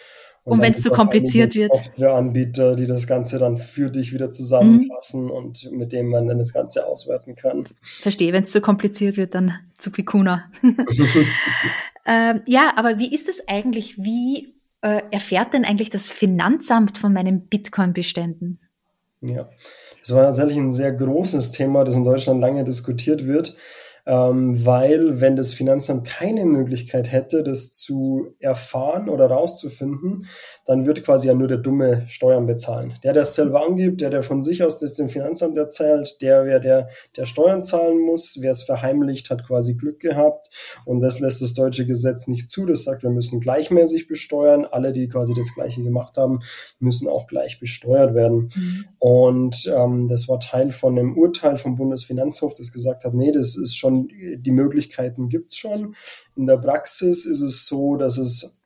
Und, 0.45 0.53
und 0.53 0.61
wenn 0.61 0.73
es 0.73 0.81
zu 0.81 0.89
kompliziert 0.89 1.55
wird. 1.55 1.73
Softwareanbieter, 1.73 2.75
die 2.75 2.85
das 2.85 3.07
Ganze 3.07 3.37
dann 3.37 3.55
für 3.55 3.89
dich 3.89 4.11
wieder 4.11 4.31
zusammenfassen 4.31 5.25
mhm. 5.25 5.31
und 5.31 5.71
mit 5.71 5.93
dem 5.93 6.09
man 6.09 6.27
dann 6.27 6.37
das 6.37 6.51
Ganze 6.51 6.85
auswerten 6.85 7.35
kann. 7.35 7.63
Verstehe, 7.81 8.33
wenn 8.33 8.43
es 8.43 8.51
zu 8.51 8.59
kompliziert 8.59 9.15
wird, 9.15 9.35
dann 9.35 9.53
zu 9.77 9.89
Picuna. 9.89 10.51
ähm, 12.05 12.41
ja, 12.45 12.73
aber 12.75 12.99
wie 12.99 13.13
ist 13.13 13.29
es 13.29 13.47
eigentlich? 13.47 13.97
Wie 13.97 14.53
äh, 14.81 15.01
erfährt 15.11 15.53
denn 15.53 15.63
eigentlich 15.63 15.89
das 15.89 16.09
Finanzamt 16.09 16.97
von 16.97 17.13
meinen 17.13 17.47
Bitcoin-Beständen? 17.47 18.59
Ja, 19.21 19.49
das 20.01 20.13
war 20.13 20.25
tatsächlich 20.25 20.57
ein 20.57 20.73
sehr 20.73 20.91
großes 20.91 21.51
Thema, 21.51 21.85
das 21.85 21.95
in 21.95 22.03
Deutschland 22.03 22.41
lange 22.41 22.65
diskutiert 22.65 23.25
wird. 23.25 23.55
Ähm, 24.05 24.65
weil 24.65 25.21
wenn 25.21 25.35
das 25.35 25.53
Finanzamt 25.53 26.05
keine 26.05 26.45
Möglichkeit 26.45 27.11
hätte, 27.11 27.43
das 27.43 27.73
zu 27.73 28.35
erfahren 28.39 29.09
oder 29.09 29.27
rauszufinden, 29.27 30.25
dann 30.65 30.85
würde 30.85 31.01
quasi 31.01 31.27
ja 31.27 31.33
nur 31.33 31.47
der 31.47 31.57
Dumme 31.57 32.03
Steuern 32.07 32.45
bezahlen. 32.45 32.95
Der, 33.03 33.13
der 33.13 33.23
es 33.23 33.35
selber 33.35 33.65
angibt, 33.65 34.01
der, 34.01 34.09
der 34.09 34.23
von 34.23 34.43
sich 34.43 34.63
aus 34.63 34.79
das 34.79 34.95
dem 34.95 35.09
Finanzamt 35.09 35.57
erzählt, 35.57 36.21
der, 36.21 36.45
wer 36.45 36.59
der, 36.59 36.89
der 37.15 37.25
Steuern 37.25 37.61
zahlen 37.61 37.99
muss, 37.99 38.37
wer 38.41 38.51
es 38.51 38.63
verheimlicht, 38.63 39.29
hat 39.29 39.47
quasi 39.47 39.75
Glück 39.75 39.99
gehabt. 39.99 40.49
Und 40.85 41.01
das 41.01 41.19
lässt 41.19 41.41
das 41.41 41.53
deutsche 41.53 41.85
Gesetz 41.85 42.27
nicht 42.27 42.49
zu. 42.49 42.65
Das 42.65 42.83
sagt, 42.83 43.03
wir 43.03 43.09
müssen 43.09 43.39
gleichmäßig 43.39 44.07
besteuern. 44.07 44.65
Alle, 44.65 44.93
die 44.93 45.07
quasi 45.07 45.33
das 45.33 45.53
Gleiche 45.53 45.83
gemacht 45.83 46.17
haben, 46.17 46.39
müssen 46.79 47.07
auch 47.07 47.27
gleich 47.27 47.59
besteuert 47.59 48.13
werden. 48.13 48.49
Mhm. 48.55 48.85
Und 48.99 49.73
ähm, 49.75 50.07
das 50.07 50.27
war 50.27 50.39
Teil 50.39 50.71
von 50.71 50.97
einem 50.97 51.17
Urteil 51.17 51.57
vom 51.57 51.75
Bundesfinanzhof, 51.75 52.53
das 52.53 52.71
gesagt 52.71 53.05
hat, 53.05 53.13
nee, 53.13 53.31
das 53.31 53.55
ist 53.55 53.75
schon, 53.75 53.92
die 54.01 54.51
Möglichkeiten 54.51 55.29
gibt's 55.29 55.57
schon. 55.57 55.95
In 56.35 56.47
der 56.47 56.57
Praxis 56.57 57.25
ist 57.25 57.41
es 57.41 57.65
so, 57.67 57.97
dass 57.97 58.17
es 58.17 58.63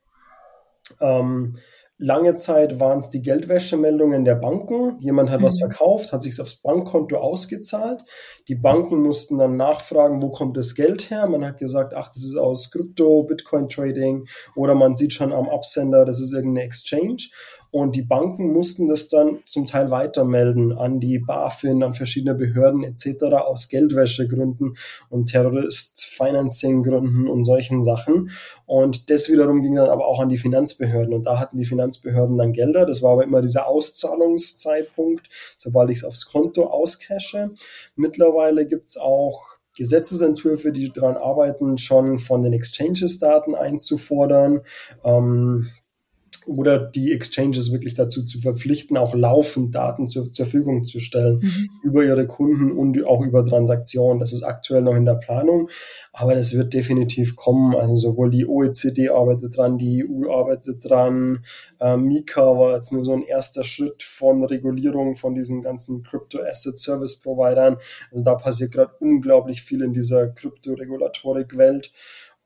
ähm, 1.00 1.58
Lange 2.00 2.36
Zeit 2.36 2.80
waren 2.80 3.00
es 3.00 3.10
die 3.10 3.24
Geldwäschemeldungen 3.24 4.24
der 4.24 4.36
Banken. 4.36 5.00
Jemand 5.00 5.32
hat 5.32 5.40
mhm. 5.40 5.46
was 5.46 5.58
verkauft, 5.58 6.14
hat 6.14 6.22
sich 6.22 6.40
aufs 6.40 6.58
Bankkonto 6.58 7.18
ausgezahlt. 7.18 8.04
Die 8.48 8.54
Banken 8.54 9.02
mussten 9.02 9.40
dann 9.40 9.58
nachfragen, 9.58 10.22
wo 10.22 10.30
kommt 10.30 10.58
das 10.58 10.76
Geld 10.76 11.10
her? 11.10 11.26
Man 11.28 11.44
hat 11.44 11.58
gesagt, 11.58 11.96
ach, 11.96 12.10
das 12.10 12.24
ist 12.24 12.38
aus 12.38 12.70
Krypto, 12.70 13.24
Bitcoin 13.24 13.68
Trading 13.68 14.28
oder 14.56 14.76
man 14.76 14.94
sieht 14.94 15.14
schon 15.14 15.34
am 15.34 15.50
Absender, 15.50 16.06
das 16.06 16.22
ist 16.22 16.34
irgendeine 16.34 16.68
Exchange. 16.68 17.30
Und 17.72 17.96
die 17.96 18.02
Banken 18.02 18.54
mussten 18.54 18.88
das 18.88 19.08
dann 19.10 19.40
zum 19.46 19.66
Teil 19.66 19.92
weitermelden 19.92 20.72
an 20.78 21.00
die 21.00 21.20
BaFin, 21.20 21.84
an 21.84 21.94
verschiedene 21.94 22.36
Behörden 22.36 22.84
etc. 22.84 23.24
aus 23.46 23.68
Geldwäschegründen 23.70 24.76
und 25.10 25.30
Terrorist-Financing-Gründen 25.30 27.28
und 27.28 27.44
solchen 27.44 27.84
Sachen. 27.84 28.30
Und 28.66 29.10
das 29.10 29.30
wiederum 29.30 29.62
ging 29.62 29.76
dann 29.76 29.90
aber 29.90 30.08
auch 30.08 30.20
an 30.20 30.30
die 30.30 30.38
Finanzbehörden. 30.38 31.14
Und 31.14 31.24
da 31.26 31.40
hatten 31.40 31.58
die 31.58 31.66
Finanzbehörden 31.66 32.38
dann 32.38 32.54
Gelder. 32.54 32.86
Das 32.86 33.02
war 33.02 33.14
aber 33.14 33.24
immer 33.24 33.42
dieser 33.42 33.68
Auszahlungszeitpunkt, 33.68 35.28
sobald 35.58 35.90
ich 35.90 35.98
es 35.98 36.04
aufs 36.04 36.26
Konto 36.26 36.66
auscashe. 36.66 37.52
Mittlerweile 37.96 38.66
gibt's 38.66 38.98
auch 38.98 39.58
Gesetzesentwürfe, 39.78 40.72
die 40.72 40.92
daran 40.92 41.18
arbeiten, 41.18 41.78
schon 41.78 42.18
von 42.18 42.42
den 42.42 42.54
Exchanges 42.54 43.20
Daten 43.20 43.54
einzufordern. 43.54 44.62
Ähm, 45.04 45.68
oder 46.48 46.80
die 46.80 47.12
Exchanges 47.12 47.72
wirklich 47.72 47.94
dazu 47.94 48.24
zu 48.24 48.40
verpflichten, 48.40 48.98
auch 48.98 49.14
laufend 49.14 49.76
Daten 49.76 50.08
zur, 50.08 50.32
zur 50.32 50.46
Verfügung 50.46 50.86
zu 50.86 51.00
stellen 51.00 51.40
mhm. 51.42 51.70
über 51.84 52.06
ihre 52.06 52.26
Kunden 52.26 52.72
und 52.72 53.06
auch 53.06 53.22
über 53.22 53.46
Transaktionen. 53.46 54.20
Das 54.20 54.34
ist 54.34 54.44
aktuell 54.44 54.82
noch 54.82 54.96
in 54.96 55.06
der 55.06 55.16
Planung, 55.16 55.70
aber 56.14 56.36
das 56.36 56.56
wird 56.56 56.74
definitiv 56.74 57.36
kommen. 57.36 57.76
Also 57.76 57.96
sowohl 57.96 58.32
die 58.32 58.48
OECD 58.48 59.10
arbeitet 59.10 59.58
dran, 59.58 59.78
die 59.78 60.06
EU 60.08 60.32
arbeitet 60.32 60.90
dran. 60.90 61.44
Äh, 61.80 61.98
Mika 61.98 62.42
war 62.58 62.76
jetzt 62.76 62.94
nur 62.94 63.04
so 63.04 63.14
ein 63.14 63.24
erster 63.24 63.64
Schritt 63.64 64.04
von 64.04 64.44
Regulierung 64.44 65.16
von 65.16 65.36
diesen 65.36 65.62
ganzen 65.62 66.02
Crypto 66.04 66.40
Asset 66.40 66.78
Service 66.78 67.18
Providern. 67.18 67.78
Also 68.12 68.24
da 68.24 68.36
passiert 68.36 68.72
gerade 68.72 68.94
unglaublich 69.00 69.62
viel 69.62 69.82
in 69.82 69.94
dieser 69.94 70.34
Krypto-Regulatorik-Welt. 70.34 71.92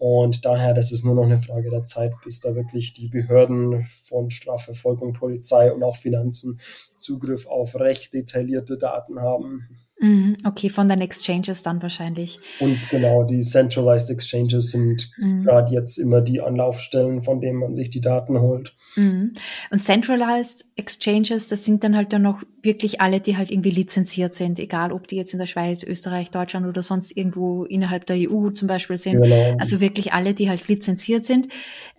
Und 0.04 0.46
daher, 0.46 0.74
das 0.74 0.92
ist 0.92 1.06
nur 1.06 1.14
noch 1.14 1.26
eine 1.26 1.38
Frage 1.38 1.70
der 1.70 1.84
Zeit, 1.84 2.16
bis 2.24 2.40
da 2.40 2.56
wirklich 2.56 2.94
die 2.94 3.08
Behörden 3.08 3.86
von 3.86 4.32
Strafverfolgung, 4.32 5.14
Polizei 5.14 5.72
und 5.72 5.84
auch 5.84 5.96
Finanzen 5.96 6.60
Zugriff 6.98 7.46
auf 7.46 7.76
recht 7.76 8.12
detaillierte 8.12 8.80
Daten 8.80 9.20
haben. 9.20 9.70
Mhm, 10.02 10.36
okay, 10.46 10.72
von 10.72 10.90
den 10.90 11.00
Exchanges 11.00 11.62
dann 11.62 11.80
wahrscheinlich. 11.84 12.40
Und 12.60 12.80
genau, 12.90 13.24
die 13.24 13.42
Centralized 13.42 14.10
Exchanges 14.10 14.72
sind 14.72 15.12
mhm. 15.18 15.44
gerade 15.44 15.72
jetzt 15.72 16.00
immer 16.00 16.22
die 16.22 16.42
Anlaufstellen, 16.42 17.22
von 17.22 17.40
denen 17.40 17.60
man 17.60 17.76
sich 17.76 17.92
die 17.92 18.02
Daten 18.02 18.42
holt. 18.42 18.76
Mhm. 18.96 19.34
Und 19.70 19.80
Centralized 19.80 20.66
Exchanges, 20.76 21.50
das 21.50 21.66
sind 21.66 21.84
dann 21.84 21.96
halt 21.96 22.14
dann 22.14 22.24
noch 22.24 22.42
wirklich 22.64 23.00
alle, 23.00 23.20
die 23.20 23.38
halt 23.38 23.52
irgendwie 23.52 23.70
lizenziert 23.70 24.34
sind, 24.34 24.60
egal 24.60 24.92
ob 24.92 25.08
die 25.08 25.18
jetzt 25.18 25.34
in 25.34 25.40
der 25.40 25.46
Schweiz, 25.46 25.84
Österreich, 25.84 26.32
Deutschland 26.32 26.66
oder 26.66 26.82
sonst 26.82 27.16
irgendwo 27.16 27.66
innerhalb 27.66 28.08
der 28.08 28.18
EU 28.18 28.50
zum 28.50 28.68
Beispiel 28.68 28.98
sind. 28.98 29.22
Genau. 29.22 29.56
Also 29.60 29.80
wirklich 29.82 30.14
alle, 30.14 30.34
die 30.34 30.50
halt 30.50 30.68
lizenziert 30.68 31.26
sind. 31.26 31.48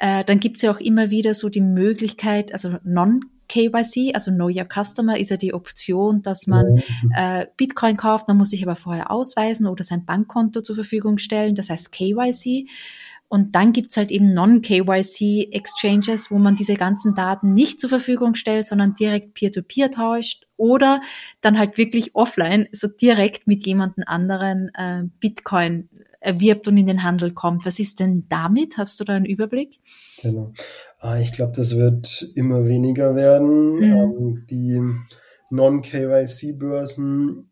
Äh, 0.01 0.25
dann 0.25 0.41
gibt 0.41 0.57
es 0.57 0.63
ja 0.63 0.73
auch 0.73 0.81
immer 0.81 1.11
wieder 1.11 1.35
so 1.35 1.49
die 1.49 1.61
Möglichkeit, 1.61 2.53
also 2.53 2.79
non 2.83 3.21
KYC, 3.53 4.15
also 4.15 4.31
Know 4.31 4.49
Your 4.49 4.67
Customer, 4.67 5.19
ist 5.19 5.31
ja 5.31 5.37
die 5.37 5.53
Option, 5.53 6.23
dass 6.23 6.47
man 6.47 6.83
äh, 7.15 7.47
Bitcoin 7.59 7.99
kauft. 7.99 8.29
Man 8.29 8.39
muss 8.39 8.51
sich 8.51 8.63
aber 8.63 8.77
vorher 8.77 9.11
ausweisen 9.11 9.67
oder 9.67 9.85
sein 9.85 10.07
Bankkonto 10.07 10.63
zur 10.63 10.75
Verfügung 10.75 11.19
stellen. 11.19 11.55
Das 11.55 11.69
heißt 11.69 11.93
KYC. 11.93 12.69
Und 13.29 13.55
dann 13.55 13.73
gibt's 13.73 13.97
halt 13.97 14.11
eben 14.11 14.35
Non-KYC-Exchanges, 14.35 16.31
wo 16.31 16.39
man 16.39 16.55
diese 16.55 16.75
ganzen 16.75 17.15
Daten 17.15 17.55
nicht 17.55 17.81
zur 17.81 17.89
Verfügung 17.89 18.35
stellt, 18.35 18.67
sondern 18.67 18.95
direkt 18.95 19.35
peer-to-peer 19.35 19.89
-peer 19.89 19.95
tauscht 19.95 20.47
oder 20.57 21.01
dann 21.41 21.59
halt 21.59 21.79
wirklich 21.79 22.15
offline, 22.15 22.69
so 22.73 22.89
direkt 22.89 23.47
mit 23.47 23.67
jemandem 23.67 24.05
anderen 24.07 24.71
äh, 24.75 25.05
Bitcoin 25.19 25.89
erwirbt 26.21 26.69
und 26.69 26.77
in 26.77 26.87
den 26.87 27.03
Handel 27.03 27.33
kommt. 27.33 27.67
Was 27.67 27.79
ist 27.79 28.01
denn 28.01 28.27
damit? 28.29 28.79
Hast 28.79 29.01
du 29.01 29.05
da 29.05 29.15
einen 29.15 29.25
Überblick? 29.25 29.81
Genau. 30.23 30.53
Ah, 31.03 31.19
ich 31.19 31.33
glaube, 31.33 31.53
das 31.57 31.77
wird 31.77 32.29
immer 32.37 32.69
weniger 32.69 33.17
werden. 33.17 33.75
Mhm. 33.75 33.83
Ähm, 33.83 34.47
die 34.49 34.81
Non-KYC-Börsen, 35.51 37.51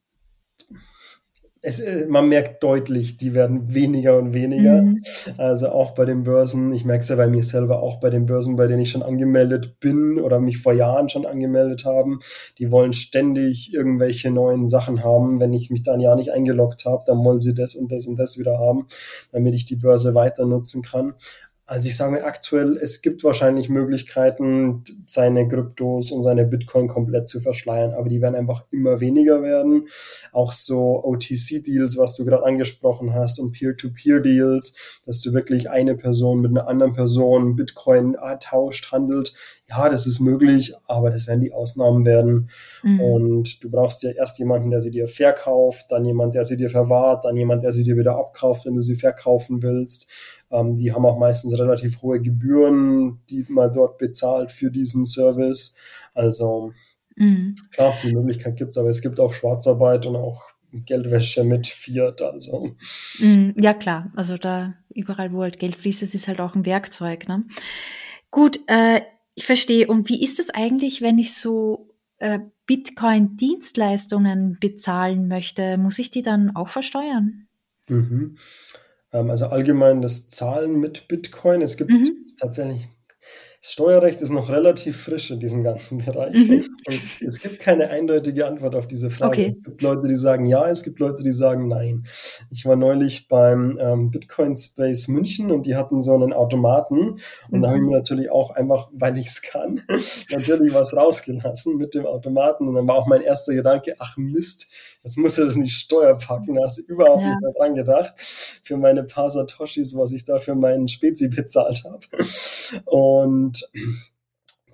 äh, 1.61 2.07
man 2.07 2.29
merkt 2.29 2.63
deutlich, 2.63 3.17
die 3.17 3.35
werden 3.35 3.75
weniger 3.75 4.17
und 4.19 4.35
weniger. 4.35 4.83
Mhm. 4.83 5.03
Also 5.37 5.71
auch 5.71 5.97
bei 5.97 6.05
den 6.05 6.23
Börsen, 6.23 6.73
ich 6.73 6.85
merke 6.85 7.03
es 7.03 7.09
ja 7.09 7.17
bei 7.17 7.27
mir 7.27 7.43
selber, 7.43 7.83
auch 7.83 7.99
bei 7.99 8.09
den 8.09 8.25
Börsen, 8.25 8.55
bei 8.55 8.69
denen 8.69 8.83
ich 8.83 8.93
schon 8.93 9.03
angemeldet 9.03 9.81
bin 9.81 10.21
oder 10.21 10.39
mich 10.39 10.59
vor 10.59 10.73
Jahren 10.73 11.09
schon 11.09 11.27
angemeldet 11.27 11.85
haben, 11.85 12.21
die 12.59 12.71
wollen 12.71 12.93
ständig 12.93 13.75
irgendwelche 13.75 14.31
neuen 14.31 14.69
Sachen 14.69 15.03
haben. 15.03 15.41
Wenn 15.41 15.53
ich 15.53 15.71
mich 15.71 15.83
da 15.83 15.95
ein 15.95 16.01
Jahr 16.01 16.15
nicht 16.15 16.31
eingeloggt 16.31 16.85
habe, 16.85 17.03
dann 17.05 17.25
wollen 17.25 17.41
sie 17.41 17.53
das 17.53 17.75
und 17.75 17.91
das 17.91 18.07
und 18.07 18.15
das 18.15 18.39
wieder 18.39 18.61
haben, 18.61 18.87
damit 19.33 19.55
ich 19.55 19.65
die 19.65 19.75
Börse 19.75 20.15
weiter 20.15 20.47
nutzen 20.47 20.83
kann. 20.83 21.15
Also 21.71 21.87
ich 21.87 21.97
sage 21.97 22.25
aktuell, 22.25 22.77
es 22.79 23.01
gibt 23.01 23.23
wahrscheinlich 23.23 23.69
Möglichkeiten, 23.69 24.83
seine 25.07 25.47
Kryptos 25.47 26.11
und 26.11 26.23
seine 26.23 26.45
Bitcoin 26.45 26.89
komplett 26.89 27.29
zu 27.29 27.39
verschleiern, 27.39 27.95
aber 27.95 28.09
die 28.09 28.21
werden 28.21 28.35
einfach 28.35 28.65
immer 28.73 28.99
weniger 29.01 29.41
werden. 29.45 29.87
Auch 30.33 30.53
so 30.53 31.05
OTC-Deals, 31.05 31.97
was 31.97 32.17
du 32.17 32.25
gerade 32.25 32.45
angesprochen 32.45 33.15
hast, 33.15 33.39
und 33.39 33.53
Peer-to-Peer-Deals, 33.53 35.01
dass 35.07 35.21
du 35.21 35.33
wirklich 35.33 35.71
eine 35.71 35.95
Person 35.95 36.41
mit 36.41 36.51
einer 36.51 36.67
anderen 36.67 36.93
Person 36.93 37.55
Bitcoin 37.55 38.17
tauscht, 38.41 38.91
handelt. 38.91 39.33
Ja, 39.69 39.89
das 39.89 40.09
ist 40.09 40.19
möglich, 40.19 40.75
aber 40.89 41.11
das 41.11 41.29
werden 41.29 41.41
die 41.41 41.53
Ausnahmen 41.53 42.05
werden. 42.05 42.51
Mhm. 42.83 43.01
Und 43.01 43.63
du 43.63 43.71
brauchst 43.71 44.03
ja 44.03 44.11
erst 44.11 44.41
jemanden, 44.41 44.73
der 44.73 44.81
sie 44.81 44.91
dir 44.91 45.07
verkauft, 45.07 45.87
dann 45.91 46.05
jemand, 46.05 46.35
der 46.35 46.45
sie 46.45 46.57
dir 46.57 46.69
verwahrt, 46.69 47.25
dann 47.25 47.37
jemand, 47.37 47.63
der 47.63 47.71
sie 47.73 47.85
dir 47.85 47.97
wieder 47.97 48.17
abkauft, 48.17 48.67
wenn 48.67 48.75
du 48.75 48.83
sie 48.83 48.97
verkaufen 48.97 49.63
willst 49.63 50.09
ähm, 50.51 50.77
die 50.77 50.93
haben 50.93 51.07
auch 51.07 51.19
meistens 51.19 51.59
relativ 51.59 52.03
hohe 52.03 52.21
Gebühren, 52.21 53.21
die 53.31 53.47
man 53.49 53.73
dort 53.73 53.99
bezahlt 53.99 54.51
für 54.51 54.71
diesen 54.71 55.05
Service. 55.05 55.75
Also 56.15 56.73
mhm. 57.17 57.55
klar, 57.73 57.95
die 58.03 58.15
Möglichkeit 58.15 58.57
gibt's, 58.57 58.79
aber 58.79 58.89
es 58.89 59.03
gibt 59.03 59.21
auch 59.21 59.33
Schwarzarbeit 59.33 60.07
und 60.07 60.17
auch 60.17 60.51
Geldwäsche 60.73 61.45
mit 61.45 61.67
Fiat, 61.67 62.23
also. 62.23 62.77
Mhm, 63.19 63.55
ja, 63.61 63.75
klar. 63.75 64.13
Also 64.15 64.37
da 64.37 64.75
überall, 64.95 65.33
wo 65.33 65.43
halt 65.43 65.59
Geld 65.59 65.77
fließt, 65.77 66.03
das 66.03 66.15
ist 66.15 66.29
halt 66.29 66.41
auch 66.41 66.55
ein 66.55 66.67
Werkzeug. 66.67 67.27
Ne? 67.29 67.45
Gut, 68.31 68.61
äh, 68.69 69.01
ich 69.35 69.47
verstehe. 69.47 69.87
Und 69.89 70.09
wie 70.09 70.23
ist 70.23 70.39
es 70.39 70.51
eigentlich, 70.51 71.03
wenn 71.03 71.19
ich 71.19 71.35
so 71.35 71.89
äh, 72.19 72.39
Bitcoin-Dienstleistungen 72.67 74.59
bezahlen 74.61 75.27
möchte? 75.29 75.77
Muss 75.79 75.99
ich 75.99 76.11
die 76.11 76.23
dann 76.23 76.55
auch 76.55 76.69
versteuern? 76.69 77.49
Mhm. 77.89 78.37
Ähm, 79.13 79.31
also 79.31 79.47
allgemein 79.47 80.03
das 80.03 80.29
Zahlen 80.31 80.81
mit 80.81 81.09
Bitcoin. 81.09 81.63
Es 81.63 81.77
gibt 81.77 81.91
mhm. 81.91 82.27
tatsächlich, 82.39 82.89
das 83.61 83.73
Steuerrecht 83.73 84.23
ist 84.23 84.31
noch 84.31 84.49
relativ 84.49 85.03
frisch 85.03 85.31
in 85.31 85.39
diesem 85.39 85.63
ganzen 85.63 85.99
Bereich. 85.99 86.35
Mhm. 86.35 86.67
Und 86.87 87.29
es 87.29 87.41
gibt 87.41 87.61
keine 87.61 87.91
eindeutige 87.91 88.47
Antwort 88.47 88.75
auf 88.75 88.89
diese 88.89 89.11
Frage. 89.11 89.33
Okay. 89.33 89.47
Es 89.49 89.63
gibt 89.63 89.83
Leute, 89.83 90.09
die 90.09 90.15
sagen 90.15 90.47
ja, 90.47 90.67
es 90.71 90.83
gibt 90.83 90.99
Leute, 90.99 91.23
die 91.23 91.33
sagen 91.33 91.69
nein. 91.69 92.05
Ich 92.51 92.65
war 92.65 92.77
neulich 92.77 93.29
beim 93.29 93.79
ähm, 93.79 94.11
Bitcoin 94.11 94.57
Space 94.57 95.09
München 95.09 95.51
und 95.51 95.67
die 95.67 95.77
hatten 95.77 96.01
so 96.01 96.15
einen 96.15 96.33
Automaten. 96.33 97.19
Und 97.51 97.51
mhm. 97.51 97.61
da 97.61 97.69
habe 97.69 97.79
ich 97.79 97.85
mir 97.85 97.97
natürlich 97.99 98.31
auch 98.31 98.51
einfach, 98.51 98.89
weil 98.95 99.19
ich 99.19 99.27
es 99.27 99.43
kann, 99.43 99.83
natürlich 100.31 100.73
was 100.73 100.97
rausgelassen 100.97 101.77
mit 101.77 101.95
dem 101.95 102.07
Automaten. 102.07 102.67
Und 102.67 102.75
dann 102.75 102.89
war 102.89 102.95
auch 102.95 103.07
mein 103.07 103.21
erster 103.21 103.53
Gedanke, 103.53 103.95
ach 103.99 104.17
Mist, 104.17 104.73
jetzt 105.05 105.19
muss 105.19 105.37
er 105.37 105.45
das 105.45 105.55
die 105.55 105.69
Steuer 105.69 106.17
packen. 106.17 106.55
Da 106.55 106.63
hast 106.65 106.79
du 106.79 106.83
überhaupt 106.83 107.21
ja. 107.21 107.29
nicht 107.29 107.43
mehr 107.43 107.53
dran 107.59 107.75
gedacht. 107.75 108.15
Für 108.65 108.79
meine 108.79 109.05
paar 109.05 109.29
Satoshis, 109.29 109.95
was 109.97 110.13
ich 110.13 110.25
da 110.25 110.39
für 110.39 110.55
meinen 110.55 110.89
Spezi 110.89 111.29
bezahlt 111.29 111.85
habe. 111.85 112.25
Und 112.87 113.50
und 113.51 113.69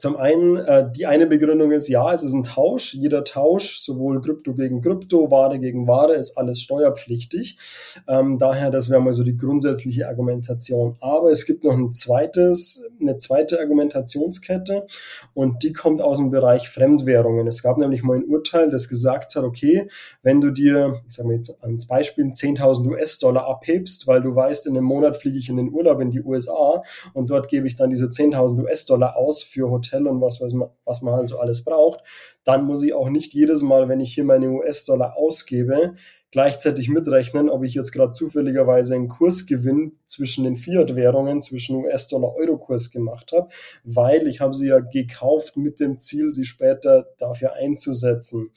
zum 0.06 0.18
einen, 0.18 0.56
äh, 0.56 0.88
die 0.88 1.04
eine 1.04 1.26
Begründung 1.26 1.72
ist, 1.72 1.88
ja, 1.88 2.14
es 2.14 2.22
ist 2.22 2.32
ein 2.32 2.44
Tausch. 2.44 2.94
Jeder 2.94 3.25
Tausch, 3.25 3.80
sowohl 3.80 4.20
Krypto 4.20 4.54
gegen 4.54 4.80
Krypto, 4.80 5.32
Ware 5.32 5.58
gegen 5.58 5.88
Ware, 5.88 6.14
ist 6.14 6.38
alles 6.38 6.60
steuerpflichtig. 6.60 7.58
Ähm, 8.06 8.38
daher, 8.38 8.70
das 8.70 8.88
wäre 8.88 9.00
mal 9.00 9.12
so 9.12 9.25
die 9.25 9.36
grundsätzliche 9.36 10.06
Argumentation. 10.06 10.94
Aber 11.00 11.32
es 11.32 11.44
gibt 11.44 11.64
noch 11.64 11.76
ein 11.76 11.92
zweites, 11.92 12.88
eine 13.00 13.16
zweite 13.16 13.58
Argumentationskette 13.58 14.86
und 15.34 15.64
die 15.64 15.72
kommt 15.72 16.00
aus 16.00 16.18
dem 16.18 16.30
Bereich 16.30 16.68
Fremdwährungen. 16.68 17.48
Es 17.48 17.64
gab 17.64 17.76
nämlich 17.76 18.04
mal 18.04 18.18
ein 18.18 18.26
Urteil, 18.26 18.70
das 18.70 18.88
gesagt 18.88 19.34
hat, 19.34 19.42
okay, 19.42 19.88
wenn 20.22 20.40
du 20.40 20.52
dir, 20.52 21.02
ich 21.08 21.16
sage 21.16 21.26
mal 21.26 21.34
jetzt 21.34 21.60
als 21.64 21.88
Beispiel, 21.88 22.26
10.000 22.26 22.86
US-Dollar 22.86 23.48
abhebst, 23.48 24.06
weil 24.06 24.22
du 24.22 24.36
weißt, 24.36 24.68
in 24.68 24.76
einem 24.76 24.86
Monat 24.86 25.16
fliege 25.16 25.36
ich 25.38 25.48
in 25.48 25.56
den 25.56 25.72
Urlaub 25.72 26.00
in 26.00 26.12
die 26.12 26.22
USA 26.22 26.80
und 27.12 27.28
dort 27.28 27.48
gebe 27.48 27.66
ich 27.66 27.75
dann 27.75 27.90
diese 27.90 28.06
10.000 28.06 28.62
US-Dollar 28.62 29.16
aus 29.16 29.42
für 29.42 29.68
Hotel 29.97 30.07
und 30.07 30.21
was, 30.21 30.41
was 30.41 30.53
man, 30.53 30.69
was 30.85 31.03
man 31.03 31.15
halt 31.15 31.29
so 31.29 31.38
alles 31.38 31.65
braucht, 31.65 32.00
dann 32.45 32.65
muss 32.65 32.83
ich 32.83 32.95
auch 32.95 33.09
nicht 33.09 33.33
jedes 33.35 33.62
Mal, 33.62 33.88
wenn 33.88 34.00
ich 34.00 34.15
hier 34.15 34.25
meine 34.25 34.50
US-Dollar 34.50 35.17
ausgebe, 35.17 35.95
gleichzeitig 36.31 36.88
mitrechnen, 36.88 37.49
ob 37.49 37.65
ich 37.65 37.75
jetzt 37.75 37.93
gerade 37.93 38.12
zufälligerweise 38.12 38.95
einen 38.95 39.09
Kursgewinn 39.09 39.99
zwischen 40.07 40.45
den 40.45 40.57
Fiat-Währungen, 40.57 41.41
zwischen 41.41 41.76
US-Dollar-Euro-Kurs 41.76 42.91
gemacht 42.91 43.33
habe, 43.33 43.49
weil 43.85 44.26
ich 44.26 44.41
habe 44.41 44.55
sie 44.55 44.69
ja 44.69 44.81
gekauft 44.81 45.57
mit 45.57 45.81
dem 45.81 45.99
Ziel, 45.99 46.35
sie 46.35 46.45
später 46.45 47.07
dafür 47.19 47.55
einzusetzen. 47.55 48.50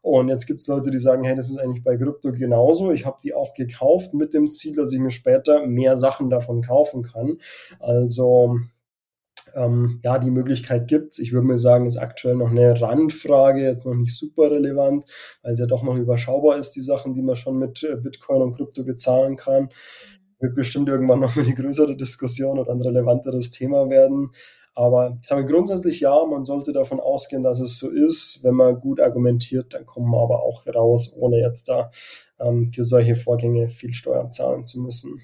Und 0.00 0.28
jetzt 0.28 0.46
gibt 0.46 0.60
es 0.60 0.68
Leute, 0.68 0.90
die 0.90 0.98
sagen, 0.98 1.24
hey, 1.24 1.34
das 1.34 1.50
ist 1.50 1.58
eigentlich 1.58 1.82
bei 1.82 1.96
Krypto 1.96 2.30
genauso. 2.32 2.92
Ich 2.92 3.04
habe 3.04 3.18
die 3.22 3.34
auch 3.34 3.52
gekauft 3.52 4.14
mit 4.14 4.32
dem 4.32 4.50
Ziel, 4.50 4.74
dass 4.74 4.92
ich 4.92 5.00
mir 5.00 5.10
später 5.10 5.66
mehr 5.66 5.96
Sachen 5.96 6.30
davon 6.30 6.62
kaufen 6.62 7.02
kann. 7.02 7.38
Also 7.80 8.56
ähm, 9.58 10.00
ja, 10.04 10.18
die 10.18 10.30
Möglichkeit 10.30 10.88
gibt's. 10.88 11.18
Ich 11.18 11.32
würde 11.32 11.46
mir 11.46 11.58
sagen, 11.58 11.86
ist 11.86 11.98
aktuell 11.98 12.36
noch 12.36 12.50
eine 12.50 12.80
Randfrage, 12.80 13.62
jetzt 13.62 13.84
noch 13.84 13.94
nicht 13.94 14.16
super 14.16 14.50
relevant, 14.50 15.04
weil 15.42 15.52
es 15.52 15.60
ja 15.60 15.66
doch 15.66 15.82
noch 15.82 15.96
überschaubar 15.96 16.58
ist, 16.58 16.70
die 16.70 16.80
Sachen, 16.80 17.14
die 17.14 17.22
man 17.22 17.36
schon 17.36 17.58
mit 17.58 17.82
äh, 17.82 17.96
Bitcoin 17.96 18.42
und 18.42 18.56
Krypto 18.56 18.84
bezahlen 18.84 19.36
kann. 19.36 19.68
Wird 20.40 20.54
bestimmt 20.54 20.88
irgendwann 20.88 21.20
noch 21.20 21.36
eine 21.36 21.54
größere 21.54 21.96
Diskussion 21.96 22.58
oder 22.58 22.72
ein 22.72 22.80
relevanteres 22.80 23.50
Thema 23.50 23.90
werden. 23.90 24.30
Aber 24.78 25.18
ich 25.20 25.26
sage 25.26 25.44
grundsätzlich 25.44 25.98
ja, 25.98 26.24
man 26.24 26.44
sollte 26.44 26.72
davon 26.72 27.00
ausgehen, 27.00 27.42
dass 27.42 27.58
es 27.58 27.78
so 27.78 27.90
ist. 27.90 28.44
Wenn 28.44 28.54
man 28.54 28.78
gut 28.78 29.00
argumentiert, 29.00 29.74
dann 29.74 29.84
kommt 29.84 30.06
man 30.06 30.20
aber 30.20 30.44
auch 30.44 30.64
raus, 30.68 31.16
ohne 31.16 31.40
jetzt 31.40 31.68
da 31.68 31.90
ähm, 32.38 32.70
für 32.70 32.84
solche 32.84 33.16
Vorgänge 33.16 33.68
viel 33.70 33.92
Steuern 33.92 34.30
zahlen 34.30 34.62
zu 34.62 34.80
müssen. 34.80 35.20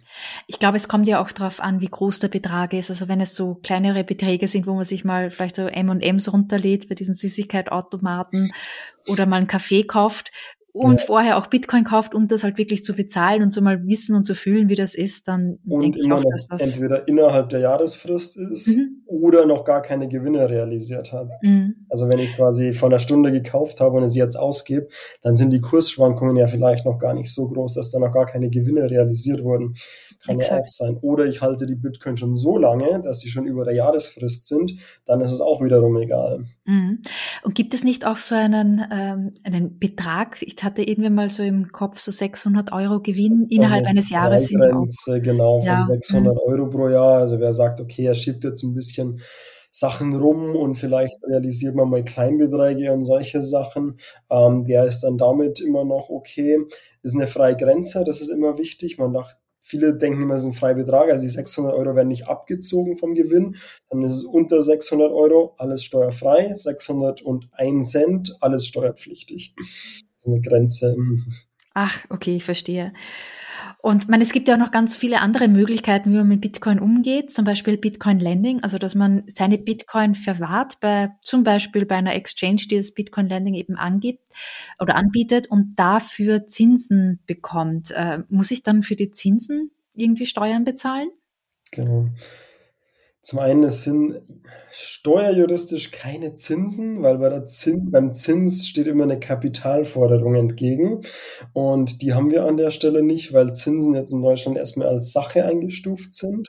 Ich 0.49 0.58
glaube, 0.58 0.76
es 0.76 0.88
kommt 0.88 1.06
ja 1.06 1.23
auch 1.23 1.30
darauf 1.30 1.61
an, 1.61 1.80
wie 1.80 1.87
groß 1.87 2.18
der 2.18 2.28
Betrag 2.30 2.73
ist. 2.73 2.90
Also 2.90 3.06
wenn 3.06 3.20
es 3.20 3.37
so 3.37 3.54
kleinere 3.54 4.02
Beträge 4.02 4.49
sind, 4.49 4.66
wo 4.66 4.75
man 4.75 4.84
sich 4.84 5.04
mal 5.04 5.30
vielleicht 5.30 5.54
so 5.54 5.68
M&M's 5.68 6.32
runterlädt 6.32 6.88
bei 6.88 6.96
diesen 6.96 7.14
Süßigkeitautomaten 7.14 8.52
oder 9.06 9.28
mal 9.28 9.37
einen 9.37 9.46
Kaffee 9.46 9.84
kauft, 9.84 10.32
und 10.76 10.98
ja. 10.98 11.06
vorher 11.06 11.38
auch 11.38 11.46
Bitcoin 11.46 11.84
kauft, 11.84 12.16
um 12.16 12.26
das 12.26 12.42
halt 12.42 12.58
wirklich 12.58 12.82
zu 12.82 12.94
bezahlen 12.94 13.44
und 13.44 13.52
so 13.52 13.60
mal 13.60 13.86
wissen 13.86 14.16
und 14.16 14.24
zu 14.24 14.34
fühlen, 14.34 14.68
wie 14.68 14.74
das 14.74 14.96
ist, 14.96 15.28
dann 15.28 15.60
und 15.64 15.80
denke 15.80 16.00
ich 16.00 16.10
auch, 16.10 16.24
dass 16.28 16.48
das 16.48 16.74
entweder 16.74 17.06
innerhalb 17.06 17.48
der 17.50 17.60
Jahresfrist 17.60 18.36
ist 18.36 18.76
mhm. 18.76 19.02
oder 19.06 19.46
noch 19.46 19.62
gar 19.62 19.82
keine 19.82 20.08
Gewinne 20.08 20.50
realisiert 20.50 21.12
hat. 21.12 21.28
Mhm. 21.42 21.86
Also 21.88 22.08
wenn 22.08 22.18
ich 22.18 22.34
quasi 22.34 22.72
vor 22.72 22.88
einer 22.88 22.98
Stunde 22.98 23.30
gekauft 23.30 23.80
habe 23.80 23.98
und 23.98 24.02
es 24.02 24.16
jetzt 24.16 24.34
ausgebe, 24.34 24.88
dann 25.22 25.36
sind 25.36 25.52
die 25.52 25.60
Kursschwankungen 25.60 26.36
ja 26.36 26.48
vielleicht 26.48 26.84
noch 26.84 26.98
gar 26.98 27.14
nicht 27.14 27.32
so 27.32 27.48
groß, 27.48 27.74
dass 27.74 27.90
da 27.90 28.00
noch 28.00 28.10
gar 28.10 28.26
keine 28.26 28.50
Gewinne 28.50 28.90
realisiert 28.90 29.44
wurden. 29.44 29.74
Kann 30.24 30.36
Exakt. 30.36 30.52
ja 30.52 30.62
auch 30.62 30.66
sein. 30.66 30.98
Oder 31.02 31.26
ich 31.26 31.42
halte 31.42 31.66
die 31.66 31.74
Bitcoin 31.74 32.16
schon 32.16 32.34
so 32.34 32.56
lange, 32.56 33.00
dass 33.02 33.20
sie 33.20 33.28
schon 33.28 33.46
über 33.46 33.64
der 33.64 33.74
Jahresfrist 33.74 34.46
sind, 34.48 34.72
dann 35.04 35.20
ist 35.20 35.32
es 35.32 35.40
auch 35.40 35.62
wiederum 35.62 35.96
egal. 35.98 36.44
Mhm. 36.64 37.02
Und 37.42 37.54
gibt 37.54 37.74
es 37.74 37.84
nicht 37.84 38.06
auch 38.06 38.16
so 38.16 38.34
einen, 38.34 38.82
ähm, 38.90 39.34
einen 39.44 39.78
Betrag? 39.78 40.40
Ich 40.40 40.62
hatte 40.62 40.82
irgendwie 40.82 41.10
mal 41.10 41.28
so 41.28 41.42
im 41.42 41.72
Kopf 41.72 41.98
so 41.98 42.10
600 42.10 42.72
Euro 42.72 43.00
Gewinn 43.00 43.46
innerhalb 43.50 43.86
eines 43.86 44.10
Jahres. 44.10 44.48
Grenze, 44.48 45.20
genau, 45.20 45.58
von 45.58 45.66
ja. 45.66 45.84
600 45.84 46.34
mhm. 46.34 46.40
Euro 46.46 46.70
pro 46.70 46.88
Jahr. 46.88 47.18
Also 47.18 47.38
wer 47.38 47.52
sagt, 47.52 47.80
okay, 47.80 48.06
er 48.06 48.14
schiebt 48.14 48.44
jetzt 48.44 48.62
ein 48.62 48.74
bisschen 48.74 49.20
Sachen 49.74 50.14
rum 50.14 50.54
und 50.54 50.76
vielleicht 50.76 51.18
realisiert 51.24 51.74
man 51.74 51.90
mal 51.90 52.04
Kleinbeträge 52.04 52.92
und 52.92 53.04
solche 53.04 53.42
Sachen. 53.42 53.98
Ähm, 54.30 54.64
der 54.66 54.84
ist 54.84 55.00
dann 55.00 55.18
damit 55.18 55.60
immer 55.60 55.84
noch 55.84 56.10
okay. 56.10 56.60
Ist 57.02 57.16
eine 57.16 57.26
freie 57.26 57.56
Grenze, 57.56 58.04
das 58.04 58.20
ist 58.20 58.28
immer 58.30 58.56
wichtig. 58.56 58.98
Man 58.98 59.12
dachte, 59.12 59.36
Viele 59.66 59.97
denken 59.97 60.21
immer, 60.21 60.35
es 60.35 60.42
ist 60.42 60.49
ein 60.49 60.52
Freibetrag, 60.52 61.11
also 61.11 61.23
die 61.23 61.30
600 61.30 61.73
Euro 61.73 61.97
werden 61.97 62.09
nicht 62.09 62.28
abgezogen 62.28 62.99
vom 62.99 63.14
Gewinn. 63.14 63.56
Dann 63.88 64.02
ist 64.02 64.16
es 64.16 64.25
unter 64.25 64.61
600 64.61 65.11
Euro 65.11 65.54
alles 65.56 65.83
steuerfrei, 65.83 66.54
601 66.54 67.90
Cent 67.90 68.37
alles 68.40 68.66
steuerpflichtig. 68.66 69.54
Das 69.56 69.66
ist 70.18 70.26
eine 70.26 70.42
Grenze. 70.42 70.94
Ach, 71.72 72.05
okay, 72.11 72.37
ich 72.37 72.44
verstehe. 72.44 72.92
Und 73.85 74.09
man, 74.09 74.23
es 74.23 74.33
gibt 74.33 74.49
ja 74.49 74.55
auch 74.55 74.59
noch 74.59 74.70
ganz 74.70 74.97
viele 74.97 75.20
andere 75.20 75.47
Möglichkeiten, 75.47 76.11
wie 76.11 76.16
man 76.16 76.27
mit 76.27 76.40
Bitcoin 76.40 76.79
umgeht, 76.79 77.31
zum 77.31 77.44
Beispiel 77.44 77.77
Bitcoin 77.77 78.18
Lending, 78.18 78.62
also 78.62 78.79
dass 78.79 78.94
man 78.94 79.25
seine 79.35 79.59
Bitcoin 79.59 80.14
verwahrt, 80.14 80.81
bei, 80.81 81.11
zum 81.20 81.44
Beispiel 81.44 81.85
bei 81.85 81.97
einer 81.97 82.14
Exchange, 82.14 82.62
die 82.70 82.79
das 82.79 82.92
Bitcoin 82.92 83.29
Lending 83.29 83.53
eben 83.53 83.77
angibt 83.77 84.25
oder 84.81 84.97
anbietet 84.97 85.49
und 85.49 85.75
dafür 85.77 86.47
Zinsen 86.47 87.20
bekommt. 87.27 87.90
Äh, 87.90 88.20
muss 88.31 88.51
ich 88.53 88.62
dann 88.62 88.83
für 88.83 88.97
die 88.97 89.11
Zinsen 89.11 89.70
irgendwie 89.92 90.25
Steuern 90.25 90.64
bezahlen? 90.64 91.11
Genau. 91.70 92.09
Zum 93.24 93.38
einen, 93.38 93.62
sind 93.70 94.20
steuerjuristisch 94.70 95.90
keine 95.90 96.34
Zinsen, 96.34 97.02
weil 97.02 97.16
bei 97.16 97.30
der 97.30 97.46
Zins, 97.46 97.90
beim 97.90 98.10
Zins 98.10 98.68
steht 98.68 98.87
immer 98.87 99.04
eine 99.04 99.18
Kapitalforderung 99.18 100.34
entgegen. 100.34 101.00
Und 101.54 102.02
die 102.02 102.12
haben 102.12 102.30
wir 102.30 102.44
an 102.44 102.58
der 102.58 102.70
Stelle 102.70 103.02
nicht, 103.02 103.32
weil 103.32 103.54
Zinsen 103.54 103.94
jetzt 103.94 104.12
in 104.12 104.20
Deutschland 104.20 104.58
erstmal 104.58 104.88
als 104.88 105.12
Sache 105.12 105.46
eingestuft 105.46 106.12
sind. 106.14 106.48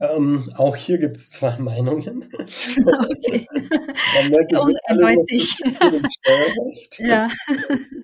Ähm, 0.00 0.52
auch 0.56 0.76
hier 0.76 0.98
gibt 0.98 1.16
es 1.16 1.30
zwei 1.30 1.56
Meinungen. 1.58 2.30
Okay. 2.32 3.46
man 4.14 4.30
merkt, 4.30 4.52
es 4.52 4.76
eindeutig. 4.86 5.58
ja. 6.98 7.28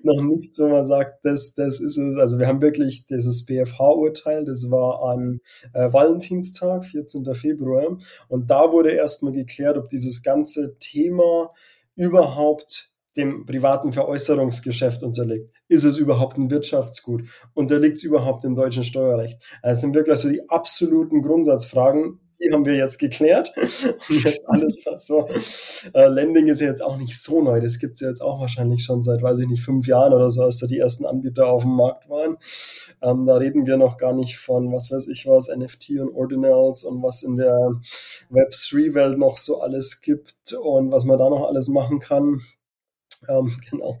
noch 0.03 0.21
nichts, 0.21 0.59
wo 0.59 0.67
man 0.67 0.85
sagt, 0.85 1.23
das, 1.23 1.53
das 1.53 1.79
ist 1.79 1.97
es. 1.97 2.17
Also 2.17 2.37
wir 2.37 2.47
haben 2.47 2.61
wirklich 2.61 3.05
dieses 3.05 3.45
BFH-Urteil, 3.45 4.43
das 4.43 4.69
war 4.69 5.09
an 5.09 5.39
äh, 5.73 5.91
Valentinstag, 5.91 6.85
14. 6.85 7.23
Februar. 7.33 7.97
Und 8.27 8.49
da 8.49 8.71
wurde 8.71 8.91
erstmal 8.91 9.31
geklärt, 9.31 9.77
ob 9.77 9.87
dieses 9.87 10.21
ganze 10.21 10.77
Thema 10.79 11.53
überhaupt 11.95 12.91
dem 13.15 13.45
privaten 13.45 13.93
Veräußerungsgeschäft 13.93 15.01
unterliegt. 15.01 15.54
Ist 15.67 15.83
es 15.83 15.97
überhaupt 15.97 16.37
ein 16.37 16.51
Wirtschaftsgut? 16.51 17.23
Unterliegt 17.53 17.97
es 17.97 18.03
überhaupt 18.03 18.43
dem 18.43 18.55
deutschen 18.55 18.83
Steuerrecht? 18.83 19.41
Also 19.61 19.81
sind 19.81 19.95
wirklich 19.95 20.19
so 20.19 20.29
die 20.29 20.47
absoluten 20.49 21.21
Grundsatzfragen, 21.21 22.19
die 22.39 22.51
haben 22.51 22.65
wir 22.65 22.75
jetzt 22.75 22.99
geklärt. 22.99 23.53
Und 24.09 24.23
jetzt 24.23 24.47
alles, 24.49 24.81
was 24.85 25.07
so, 25.07 25.27
äh, 25.93 26.07
Lending 26.07 26.47
ist 26.47 26.61
ja 26.61 26.67
jetzt 26.67 26.83
auch 26.83 26.97
nicht 26.97 27.21
so 27.21 27.41
neu. 27.41 27.59
Das 27.61 27.79
gibt's 27.79 28.01
ja 28.01 28.09
jetzt 28.09 28.21
auch 28.21 28.39
wahrscheinlich 28.39 28.83
schon 28.83 29.03
seit, 29.03 29.21
weiß 29.21 29.39
ich 29.39 29.47
nicht, 29.47 29.63
fünf 29.63 29.87
Jahren 29.87 30.13
oder 30.13 30.29
so, 30.29 30.43
als 30.43 30.59
da 30.59 30.67
die 30.67 30.79
ersten 30.79 31.05
Anbieter 31.05 31.47
auf 31.47 31.63
dem 31.63 31.75
Markt 31.75 32.09
waren. 32.09 32.37
Ähm, 33.01 33.25
da 33.25 33.35
reden 33.35 33.65
wir 33.65 33.77
noch 33.77 33.97
gar 33.97 34.13
nicht 34.13 34.37
von, 34.37 34.71
was 34.71 34.91
weiß 34.91 35.07
ich 35.07 35.25
was, 35.27 35.47
NFT 35.47 35.91
und 36.01 36.13
Ordinals 36.15 36.83
und 36.83 37.01
was 37.01 37.23
in 37.23 37.37
der 37.37 37.79
Web3-Welt 38.31 39.17
noch 39.17 39.37
so 39.37 39.61
alles 39.61 40.01
gibt 40.01 40.53
und 40.53 40.91
was 40.91 41.05
man 41.05 41.17
da 41.17 41.29
noch 41.29 41.47
alles 41.47 41.67
machen 41.67 41.99
kann. 41.99 42.41
Ähm, 43.29 43.51
genau. 43.69 43.97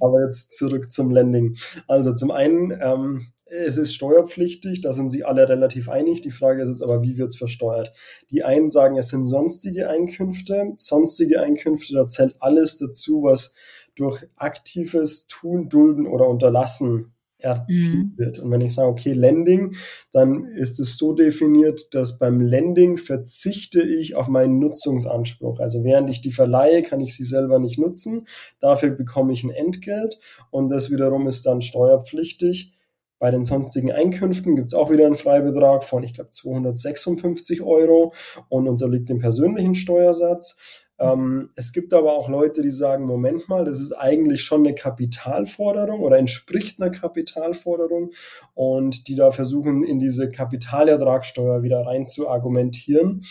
Aber 0.00 0.24
jetzt 0.24 0.56
zurück 0.56 0.90
zum 0.92 1.10
Landing. 1.10 1.56
Also 1.86 2.14
zum 2.14 2.30
einen, 2.30 2.72
ähm, 2.80 3.26
es 3.46 3.76
ist 3.76 3.94
steuerpflichtig, 3.94 4.80
da 4.80 4.92
sind 4.92 5.10
sich 5.10 5.26
alle 5.26 5.48
relativ 5.48 5.88
einig. 5.88 6.20
Die 6.20 6.30
Frage 6.30 6.62
ist 6.62 6.68
jetzt 6.68 6.82
aber, 6.82 7.02
wie 7.02 7.18
wird 7.18 7.30
es 7.30 7.36
versteuert? 7.36 7.92
Die 8.30 8.44
einen 8.44 8.70
sagen, 8.70 8.96
es 8.96 9.08
sind 9.08 9.24
sonstige 9.24 9.88
Einkünfte. 9.88 10.72
Sonstige 10.76 11.40
Einkünfte, 11.40 11.94
da 11.94 12.06
zählt 12.06 12.36
alles 12.40 12.78
dazu, 12.78 13.24
was 13.24 13.54
durch 13.96 14.24
aktives 14.36 15.26
Tun, 15.26 15.68
Dulden 15.68 16.06
oder 16.06 16.28
Unterlassen 16.28 17.12
erzielt 17.40 18.12
mhm. 18.12 18.18
wird. 18.18 18.38
Und 18.38 18.50
wenn 18.50 18.60
ich 18.60 18.74
sage, 18.74 18.88
okay, 18.88 19.12
Lending, 19.12 19.74
dann 20.12 20.46
ist 20.46 20.80
es 20.80 20.96
so 20.96 21.12
definiert, 21.12 21.94
dass 21.94 22.18
beim 22.18 22.40
Lending 22.40 22.96
verzichte 22.96 23.82
ich 23.82 24.14
auf 24.14 24.28
meinen 24.28 24.58
Nutzungsanspruch. 24.58 25.60
Also 25.60 25.84
während 25.84 26.10
ich 26.10 26.20
die 26.20 26.32
verleihe, 26.32 26.82
kann 26.82 27.00
ich 27.00 27.14
sie 27.14 27.24
selber 27.24 27.58
nicht 27.58 27.78
nutzen. 27.78 28.26
Dafür 28.60 28.90
bekomme 28.90 29.32
ich 29.32 29.44
ein 29.44 29.50
Entgelt 29.50 30.18
und 30.50 30.70
das 30.70 30.90
wiederum 30.90 31.26
ist 31.28 31.46
dann 31.46 31.62
steuerpflichtig. 31.62 32.74
Bei 33.20 33.30
den 33.30 33.44
sonstigen 33.44 33.92
Einkünften 33.92 34.56
gibt 34.56 34.68
es 34.68 34.74
auch 34.74 34.90
wieder 34.90 35.04
einen 35.04 35.14
Freibetrag 35.14 35.84
von, 35.84 36.02
ich 36.02 36.14
glaube, 36.14 36.30
256 36.30 37.60
Euro 37.60 38.14
und 38.48 38.66
unterliegt 38.66 39.10
dem 39.10 39.18
persönlichen 39.18 39.74
Steuersatz. 39.74 40.86
Ähm, 41.00 41.50
es 41.56 41.72
gibt 41.72 41.94
aber 41.94 42.12
auch 42.12 42.28
Leute, 42.28 42.62
die 42.62 42.70
sagen, 42.70 43.06
Moment 43.06 43.48
mal, 43.48 43.64
das 43.64 43.80
ist 43.80 43.92
eigentlich 43.92 44.42
schon 44.42 44.60
eine 44.60 44.74
Kapitalforderung 44.74 46.00
oder 46.00 46.18
entspricht 46.18 46.80
einer 46.80 46.90
Kapitalforderung 46.90 48.10
und 48.54 49.08
die 49.08 49.16
da 49.16 49.30
versuchen, 49.30 49.82
in 49.82 49.98
diese 49.98 50.30
Kapitalertragssteuer 50.30 51.62
wieder 51.62 51.86
rein 51.86 52.06
zu 52.06 52.28
argumentieren. 52.28 53.22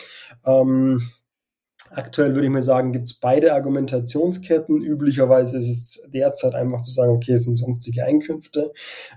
Ähm, 0.46 1.00
Aktuell 1.92 2.36
würde 2.36 2.46
ich 2.46 2.54
mal 2.54 2.62
sagen, 2.62 2.92
gibt 2.92 3.08
es 3.08 3.20
beide 3.20 3.54
Argumentationsketten. 3.54 4.84
Üblicherweise 4.84 5.58
ist 5.58 5.70
es 5.70 6.10
derzeit 6.12 6.54
einfach 6.54 6.82
zu 6.82 6.92
sagen, 6.92 7.12
okay, 7.12 7.34
es 7.34 7.46
sind 7.46 7.58
sonstige 7.58 8.06
Einkünfte. 8.06 8.72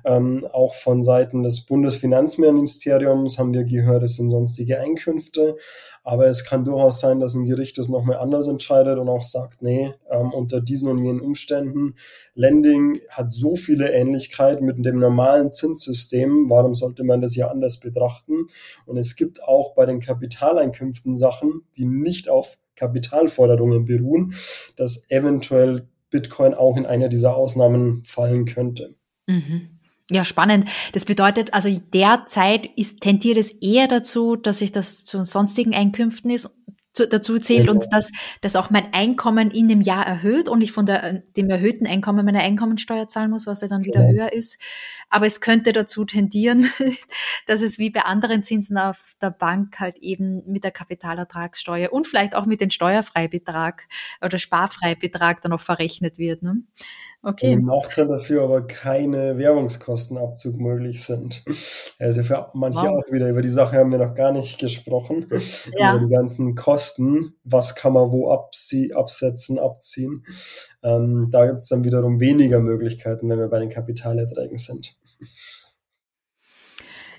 Ähm, 0.05 0.47
auch 0.51 0.75
von 0.75 1.03
Seiten 1.03 1.43
des 1.43 1.67
Bundesfinanzministeriums 1.67 3.39
haben 3.39 3.53
wir 3.53 3.65
gehört, 3.65 4.05
es 4.05 4.17
sind 4.17 4.31
sonstige 4.31 4.81
Einkünfte. 4.81 5.57
Aber 6.05 6.27
es 6.27 6.45
kann 6.45 6.65
durchaus 6.65 7.01
sein, 7.01 7.21
dass 7.21 7.35
ein 7.35 7.45
Gericht 7.45 7.79
das 7.79 7.89
nochmal 7.89 8.17
anders 8.17 8.49
entscheidet 8.49 8.99
und 8.99 9.09
auch 9.09 9.23
sagt, 9.23 9.63
nee, 9.63 9.95
ähm, 10.11 10.33
unter 10.33 10.61
diesen 10.61 10.89
und 10.89 11.05
jenen 11.05 11.21
Umständen, 11.21 11.95
Lending 12.35 13.01
hat 13.09 13.31
so 13.31 13.55
viele 13.55 13.93
Ähnlichkeiten 13.93 14.67
mit 14.67 14.85
dem 14.85 14.99
normalen 14.99 15.53
Zinssystem, 15.53 16.51
warum 16.51 16.75
sollte 16.75 17.05
man 17.05 17.21
das 17.21 17.37
ja 17.37 17.49
anders 17.49 17.79
betrachten? 17.79 18.47
Und 18.87 18.97
es 18.97 19.15
gibt 19.17 19.43
auch 19.43 19.75
bei 19.75 19.87
den 19.87 20.01
Kapitaleinkünften 20.01 21.15
Sachen, 21.15 21.63
die 21.77 21.85
nicht 21.85 22.29
auf 22.29 22.59
Kapitalforderungen 22.75 23.85
beruhen, 23.85 24.35
dass 24.77 25.09
eventuell 25.09 25.87
Bitcoin 26.11 26.55
auch 26.55 26.77
in 26.77 26.87
einer 26.87 27.09
dieser 27.09 27.37
Ausnahmen 27.37 28.03
fallen 28.05 28.45
könnte. 28.45 28.95
Mhm. 29.27 29.72
Ja, 30.13 30.27
spannend. 30.27 30.69
Das 30.93 31.07
bedeutet, 31.07 31.55
also 31.55 31.71
derzeit 31.95 32.67
ist, 32.77 33.01
tendiert 33.01 33.39
es 33.39 33.51
eher 33.51 33.89
dazu, 33.89 34.37
dass 34.37 34.59
sich 34.59 34.71
das 34.71 35.05
zu 35.05 35.25
sonstigen 35.25 35.75
Einkünften 35.75 36.31
ist, 36.31 36.51
zu, 36.93 37.09
dazu 37.09 37.39
zählt 37.39 37.69
und 37.69 37.87
dass, 37.91 38.11
dass 38.41 38.57
auch 38.57 38.71
mein 38.71 38.93
Einkommen 38.93 39.51
in 39.51 39.69
dem 39.69 39.81
Jahr 39.81 40.07
erhöht 40.07 40.49
und 40.49 40.61
ich 40.61 40.73
von 40.73 40.87
der, 40.87 41.23
dem 41.37 41.49
erhöhten 41.49 41.87
Einkommen 41.87 42.25
meine 42.25 42.41
Einkommensteuer 42.41 43.09
zahlen 43.09 43.31
muss, 43.31 43.47
was 43.47 43.63
ja 43.63 43.69
dann 43.69 43.85
wieder 43.85 44.01
genau. 44.01 44.13
höher 44.13 44.33
ist. 44.33 44.59
Aber 45.09 45.27
es 45.27 45.41
könnte 45.41 45.73
dazu 45.73 46.05
tendieren, 46.05 46.67
dass 47.47 47.63
es 47.63 47.79
wie 47.79 47.91
bei 47.91 48.03
anderen 48.03 48.43
Zinsen 48.43 48.77
auf 48.77 49.17
der 49.23 49.31
Bank 49.31 49.81
halt 49.81 49.99
eben 49.99 50.43
mit 50.47 50.65
der 50.65 50.71
Kapitalertragssteuer 50.71 51.93
und 51.93 52.07
vielleicht 52.07 52.35
auch 52.35 52.47
mit 52.47 52.61
dem 52.61 52.71
Steuerfreibetrag 52.71 53.85
oder 54.23 54.39
Sparfreibetrag 54.39 55.41
dann 55.41 55.53
auch 55.53 55.61
verrechnet 55.61 56.19
wird. 56.19 56.43
Ne? 56.43 56.63
Okay. 57.23 57.53
Im 57.53 57.67
Nachteil 57.67 58.09
dafür 58.09 58.43
aber 58.43 58.67
keine 58.67 59.39
Werbungskostenabzug 59.39 60.59
möglich 60.59 61.05
sind. 61.05 61.45
Also 62.01 62.25
für 62.25 62.51
manche 62.53 62.81
wow. 62.81 62.99
auch 62.99 63.13
wieder. 63.13 63.29
Über 63.29 63.43
die 63.43 63.49
Sache 63.49 63.77
haben 63.77 63.93
wir 63.93 63.99
noch 63.99 64.15
gar 64.15 64.33
nicht 64.33 64.59
gesprochen. 64.59 65.27
Ja. 65.77 65.95
Über 65.95 66.07
die 66.07 66.13
ganzen 66.13 66.57
Kosten. 66.57 66.82
Was 67.45 67.75
kann 67.75 67.93
man 67.93 68.11
wo 68.13 68.31
absetzen, 68.31 69.59
abziehen. 69.59 70.25
Ähm, 70.83 71.29
da 71.31 71.47
gibt 71.47 71.59
es 71.59 71.69
dann 71.69 71.85
wiederum 71.85 72.21
weniger 72.21 72.61
Möglichkeiten, 72.61 73.29
wenn 73.29 73.39
wir 73.39 73.49
bei 73.49 73.61
den 73.61 73.71
Kapitalerträgen 73.71 74.59
sind. 74.59 74.97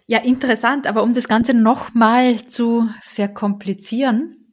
Ja, 0.05 0.19
interessant. 0.19 0.87
Aber 0.87 1.03
um 1.03 1.13
das 1.13 1.27
Ganze 1.27 1.53
nochmal 1.53 2.45
zu 2.45 2.89
verkomplizieren, 3.03 4.43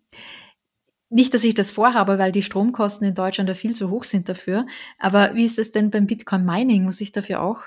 nicht, 1.09 1.35
dass 1.35 1.43
ich 1.43 1.55
das 1.55 1.73
vorhabe, 1.73 2.19
weil 2.19 2.31
die 2.31 2.45
Stromkosten 2.45 3.09
in 3.09 3.15
Deutschland 3.15 3.49
ja 3.49 3.55
viel 3.55 3.75
zu 3.75 3.91
hoch 3.91 4.05
sind 4.05 4.29
dafür. 4.29 4.67
Aber 4.99 5.35
wie 5.35 5.45
ist 5.45 5.59
es 5.59 5.73
denn 5.73 5.91
beim 5.91 6.07
Bitcoin 6.07 6.45
Mining? 6.45 6.85
Muss 6.85 7.01
ich 7.01 7.11
dafür 7.11 7.43
auch 7.43 7.65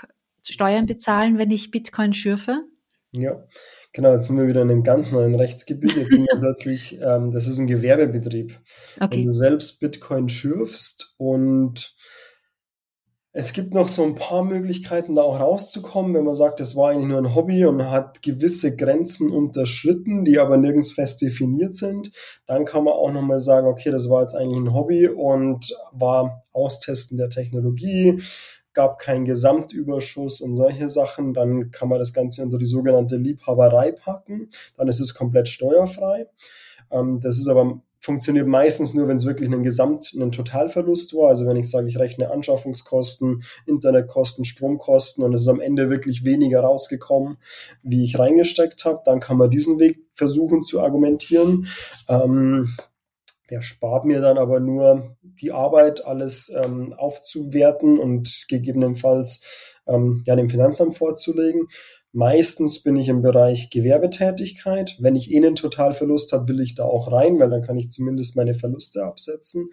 Steuern 0.48 0.86
bezahlen, 0.86 1.38
wenn 1.38 1.52
ich 1.52 1.72
Bitcoin 1.72 2.14
schürfe? 2.14 2.64
Ja, 3.12 3.44
genau. 3.94 4.14
Jetzt 4.14 4.28
sind 4.28 4.38
wir 4.38 4.48
wieder 4.48 4.62
in 4.62 4.72
einem 4.72 4.84
ganz 4.84 5.12
neuen 5.12 5.36
Rechtsgebiet. 5.36 5.96
Jetzt 5.96 6.12
sind 6.12 6.28
wir 6.28 6.36
plötzlich, 6.40 7.00
ähm, 7.02 7.32
das 7.32 7.48
ist 7.48 7.60
ein 7.60 7.68
Gewerbebetrieb. 7.68 8.60
Okay. 9.00 9.20
Wenn 9.20 9.28
du 9.28 9.34
selbst 9.34 9.80
Bitcoin 9.80 10.28
schürfst 10.28 11.16
und 11.18 11.96
es 13.36 13.52
gibt 13.52 13.74
noch 13.74 13.88
so 13.88 14.04
ein 14.04 14.14
paar 14.14 14.44
Möglichkeiten, 14.44 15.16
da 15.16 15.24
auch 15.24 15.40
rauszukommen, 15.40 16.14
wenn 16.14 16.24
man 16.24 16.36
sagt, 16.36 16.60
es 16.60 16.76
war 16.76 16.92
eigentlich 16.92 17.08
nur 17.08 17.18
ein 17.18 17.34
Hobby 17.34 17.66
und 17.66 17.90
hat 17.90 18.22
gewisse 18.22 18.76
Grenzen 18.76 19.32
unterschritten, 19.32 20.24
die 20.24 20.38
aber 20.38 20.58
nirgends 20.58 20.92
fest 20.92 21.20
definiert 21.20 21.74
sind. 21.74 22.12
Dann 22.46 22.66
kann 22.66 22.84
man 22.84 22.94
auch 22.94 23.12
nochmal 23.12 23.40
sagen, 23.40 23.66
okay, 23.66 23.90
das 23.90 24.08
war 24.08 24.22
jetzt 24.22 24.36
eigentlich 24.36 24.60
ein 24.60 24.74
Hobby 24.74 25.08
und 25.08 25.76
war 25.92 26.44
Austesten 26.52 27.18
der 27.18 27.30
Technologie, 27.30 28.22
gab 28.74 29.00
keinen 29.00 29.26
Gesamtüberschuss 29.26 30.42
und 30.42 30.58
solche 30.58 30.90
Sachen. 30.90 31.34
Dann 31.34 31.72
kann 31.72 31.90
man 31.90 32.00
das 32.00 32.14
Ganze 32.14 32.44
unter 32.44 32.58
die 32.58 32.66
sogenannte 32.66 33.18
Liebhaberei 33.18 33.92
packen. 33.92 34.50
Dann 34.78 34.88
ist 34.88 35.00
es 35.00 35.14
komplett 35.14 35.48
steuerfrei. 35.50 36.28
Ähm, 36.92 37.20
das 37.22 37.38
ist 37.38 37.48
aber 37.48 37.82
funktioniert 38.04 38.48
meistens 38.48 38.94
nur, 38.94 39.08
wenn 39.08 39.16
es 39.16 39.26
wirklich 39.26 39.50
einen 39.50 39.64
Gesamt, 39.64 40.12
einen 40.14 40.34
Totalverlust 40.34 41.16
war. 41.16 41.30
Also 41.30 41.46
wenn 41.46 41.56
ich 41.56 41.70
sage, 41.70 41.88
ich 41.88 41.98
rechne 41.98 42.32
Anschaffungskosten, 42.32 43.44
Internetkosten, 43.66 44.44
Stromkosten 44.44 45.24
und 45.24 45.34
es 45.34 45.44
ist 45.44 45.48
am 45.48 45.62
Ende 45.62 45.90
wirklich 45.90 46.26
weniger 46.26 46.60
rausgekommen, 46.60 47.38
wie 47.82 48.04
ich 48.04 48.20
reingesteckt 48.20 48.84
habe, 48.84 49.02
dann 49.06 49.22
kann 49.22 49.38
man 49.38 49.50
diesen 49.50 49.80
Weg 49.80 50.06
versuchen 50.16 50.66
zu 50.66 50.82
argumentieren. 50.82 51.66
Ähm, 52.10 52.76
der 53.54 53.62
spart 53.62 54.04
mir 54.04 54.20
dann 54.20 54.40
aber 54.40 54.60
nur 54.60 55.16
die 55.22 55.52
Arbeit, 55.52 56.04
alles 56.06 56.50
ähm, 56.50 56.92
aufzuwerten 56.98 58.00
und 58.00 58.46
gegebenenfalls 58.48 59.76
ähm, 59.86 60.24
ja, 60.26 60.36
dem 60.36 60.50
Finanzamt 60.50 60.98
vorzulegen. 60.98 61.68
Meistens 62.14 62.82
bin 62.82 62.96
ich 62.96 63.10
im 63.10 63.22
Bereich 63.22 63.70
Gewerbetätigkeit. 63.70 64.98
Wenn 65.00 65.16
ich 65.16 65.32
eh 65.32 65.38
einen 65.38 65.54
Totalverlust 65.54 66.34
habe, 66.34 66.48
will 66.48 66.62
ich 66.62 66.74
da 66.74 66.86
auch 66.86 67.12
rein, 67.12 67.40
weil 67.40 67.52
dann 67.52 67.62
kann 67.62 67.78
ich 67.78 67.92
zumindest 67.92 68.36
meine 68.36 68.56
Verluste 68.56 69.04
absetzen. 69.04 69.70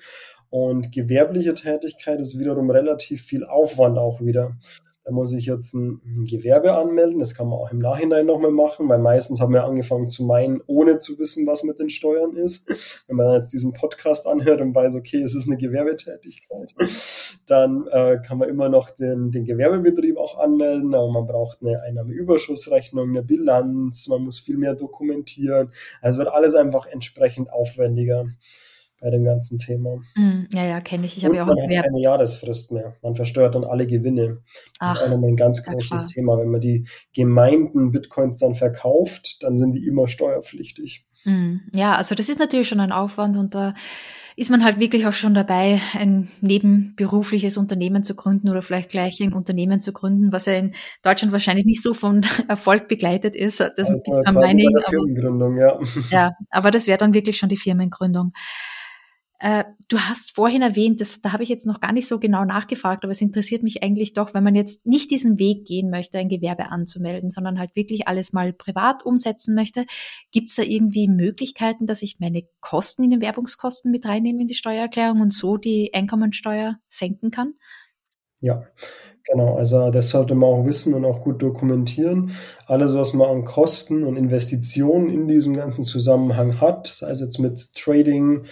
Und 0.50 0.92
gewerbliche 0.92 1.54
Tätigkeit 1.54 2.20
ist 2.20 2.38
wiederum 2.38 2.70
relativ 2.70 3.22
viel 3.22 3.44
Aufwand 3.44 3.96
auch 3.96 4.20
wieder. 4.20 4.58
Da 5.04 5.12
muss 5.12 5.32
ich 5.32 5.46
jetzt 5.46 5.74
ein, 5.74 6.00
Gewerbe 6.24 6.74
anmelden. 6.74 7.18
Das 7.18 7.34
kann 7.34 7.48
man 7.48 7.58
auch 7.58 7.70
im 7.72 7.78
Nachhinein 7.78 8.26
nochmal 8.26 8.50
machen, 8.50 8.88
weil 8.88 8.98
meistens 8.98 9.40
haben 9.40 9.54
wir 9.54 9.64
angefangen 9.64 10.08
zu 10.08 10.24
meinen, 10.24 10.60
ohne 10.66 10.98
zu 10.98 11.18
wissen, 11.18 11.46
was 11.46 11.64
mit 11.64 11.80
den 11.80 11.88
Steuern 11.88 12.36
ist. 12.36 13.04
Wenn 13.06 13.16
man 13.16 13.32
jetzt 13.34 13.52
diesen 13.52 13.72
Podcast 13.72 14.26
anhört 14.26 14.60
und 14.60 14.74
weiß, 14.74 14.94
okay, 14.96 15.22
es 15.22 15.34
ist 15.34 15.48
eine 15.48 15.56
Gewerbetätigkeit, 15.56 16.74
dann 17.46 17.86
äh, 17.88 18.18
kann 18.24 18.38
man 18.38 18.48
immer 18.48 18.68
noch 18.68 18.90
den, 18.90 19.30
den 19.30 19.44
Gewerbebetrieb 19.44 20.18
auch 20.18 20.38
anmelden, 20.38 20.94
aber 20.94 21.10
man 21.10 21.26
braucht 21.26 21.62
eine 21.62 21.80
Einnahmeüberschussrechnung, 21.82 23.08
eine 23.08 23.22
Bilanz, 23.22 24.08
man 24.08 24.22
muss 24.22 24.38
viel 24.38 24.58
mehr 24.58 24.74
dokumentieren. 24.74 25.72
Also 26.02 26.18
wird 26.18 26.28
alles 26.28 26.54
einfach 26.54 26.86
entsprechend 26.86 27.50
aufwendiger 27.52 28.26
bei 29.00 29.10
dem 29.10 29.24
ganzen 29.24 29.58
Thema. 29.58 29.96
Mm, 30.14 30.46
ja, 30.52 30.64
ja, 30.64 30.80
kenne 30.80 31.06
ich. 31.06 31.16
Ich 31.16 31.24
habe 31.24 31.36
ja 31.36 31.42
auch 31.42 31.46
man 31.46 31.58
hat 31.58 31.84
keine 31.84 32.00
Jahresfrist 32.00 32.72
mehr. 32.72 32.96
Man 33.02 33.14
versteuert 33.14 33.54
dann 33.54 33.64
alle 33.64 33.86
Gewinne. 33.86 34.42
Das 34.46 34.64
Ach, 34.78 34.94
ist 34.94 35.12
auch 35.12 35.22
ein 35.22 35.36
ganz 35.36 35.62
großes 35.62 36.06
Thema. 36.06 36.38
Wenn 36.38 36.50
man 36.50 36.60
die 36.60 36.86
Gemeinden 37.14 37.90
Bitcoins 37.90 38.36
dann 38.38 38.54
verkauft, 38.54 39.42
dann 39.42 39.58
sind 39.58 39.72
die 39.72 39.86
immer 39.86 40.06
steuerpflichtig. 40.06 41.06
Mm, 41.24 41.56
ja, 41.72 41.94
also 41.94 42.14
das 42.14 42.28
ist 42.28 42.38
natürlich 42.38 42.68
schon 42.68 42.80
ein 42.80 42.92
Aufwand 42.92 43.36
und 43.36 43.54
da 43.54 43.74
ist 44.36 44.50
man 44.50 44.64
halt 44.64 44.80
wirklich 44.80 45.06
auch 45.06 45.12
schon 45.12 45.34
dabei, 45.34 45.80
ein 45.98 46.30
nebenberufliches 46.40 47.56
Unternehmen 47.56 48.02
zu 48.02 48.14
gründen 48.14 48.48
oder 48.48 48.62
vielleicht 48.62 48.90
gleich 48.90 49.20
ein 49.20 49.34
Unternehmen 49.34 49.82
zu 49.82 49.92
gründen, 49.92 50.32
was 50.32 50.46
ja 50.46 50.54
in 50.54 50.72
Deutschland 51.02 51.32
wahrscheinlich 51.32 51.66
nicht 51.66 51.82
so 51.82 51.92
von 51.92 52.24
Erfolg 52.48 52.88
begleitet 52.88 53.36
ist. 53.36 53.60
Das 53.60 53.70
also 53.76 53.94
Bitcoin 53.94 54.34
Mining. 54.34 54.74
Aber, 54.86 55.58
ja. 55.58 55.78
ja, 56.10 56.30
aber 56.50 56.70
das 56.70 56.86
wäre 56.86 56.98
dann 56.98 57.12
wirklich 57.12 57.36
schon 57.36 57.48
die 57.48 57.58
Firmengründung. 57.58 58.32
Äh, 59.42 59.64
du 59.88 59.98
hast 59.98 60.34
vorhin 60.34 60.60
erwähnt, 60.60 61.00
das, 61.00 61.22
da 61.22 61.32
habe 61.32 61.42
ich 61.42 61.48
jetzt 61.48 61.64
noch 61.64 61.80
gar 61.80 61.92
nicht 61.92 62.06
so 62.06 62.20
genau 62.20 62.44
nachgefragt, 62.44 63.04
aber 63.04 63.10
es 63.10 63.22
interessiert 63.22 63.62
mich 63.62 63.82
eigentlich 63.82 64.12
doch, 64.12 64.34
wenn 64.34 64.44
man 64.44 64.54
jetzt 64.54 64.86
nicht 64.86 65.10
diesen 65.10 65.38
Weg 65.38 65.66
gehen 65.66 65.88
möchte, 65.88 66.18
ein 66.18 66.28
Gewerbe 66.28 66.70
anzumelden, 66.70 67.30
sondern 67.30 67.58
halt 67.58 67.74
wirklich 67.74 68.06
alles 68.06 68.34
mal 68.34 68.52
privat 68.52 69.02
umsetzen 69.04 69.54
möchte. 69.54 69.86
Gibt 70.30 70.50
es 70.50 70.56
da 70.56 70.62
irgendwie 70.62 71.08
Möglichkeiten, 71.08 71.86
dass 71.86 72.02
ich 72.02 72.20
meine 72.20 72.42
Kosten 72.60 73.02
in 73.02 73.10
den 73.10 73.22
Werbungskosten 73.22 73.90
mit 73.90 74.04
reinnehme 74.04 74.42
in 74.42 74.46
die 74.46 74.54
Steuererklärung 74.54 75.22
und 75.22 75.32
so 75.32 75.56
die 75.56 75.94
Einkommensteuer 75.94 76.78
senken 76.90 77.30
kann? 77.30 77.54
Ja, 78.40 78.66
genau. 79.24 79.56
Also 79.56 79.90
das 79.90 80.10
sollte 80.10 80.34
man 80.34 80.48
auch 80.48 80.64
wissen 80.64 80.94
und 80.94 81.04
auch 81.04 81.20
gut 81.20 81.42
dokumentieren. 81.42 82.32
Alles, 82.66 82.94
was 82.94 83.12
man 83.14 83.28
an 83.28 83.44
Kosten 83.44 84.04
und 84.04 84.16
Investitionen 84.16 85.10
in 85.10 85.28
diesem 85.28 85.54
ganzen 85.56 85.84
Zusammenhang 85.84 86.60
hat, 86.60 86.86
sei 86.86 87.10
es 87.10 87.20
jetzt 87.20 87.38
mit 87.38 87.74
Trading 87.74 88.44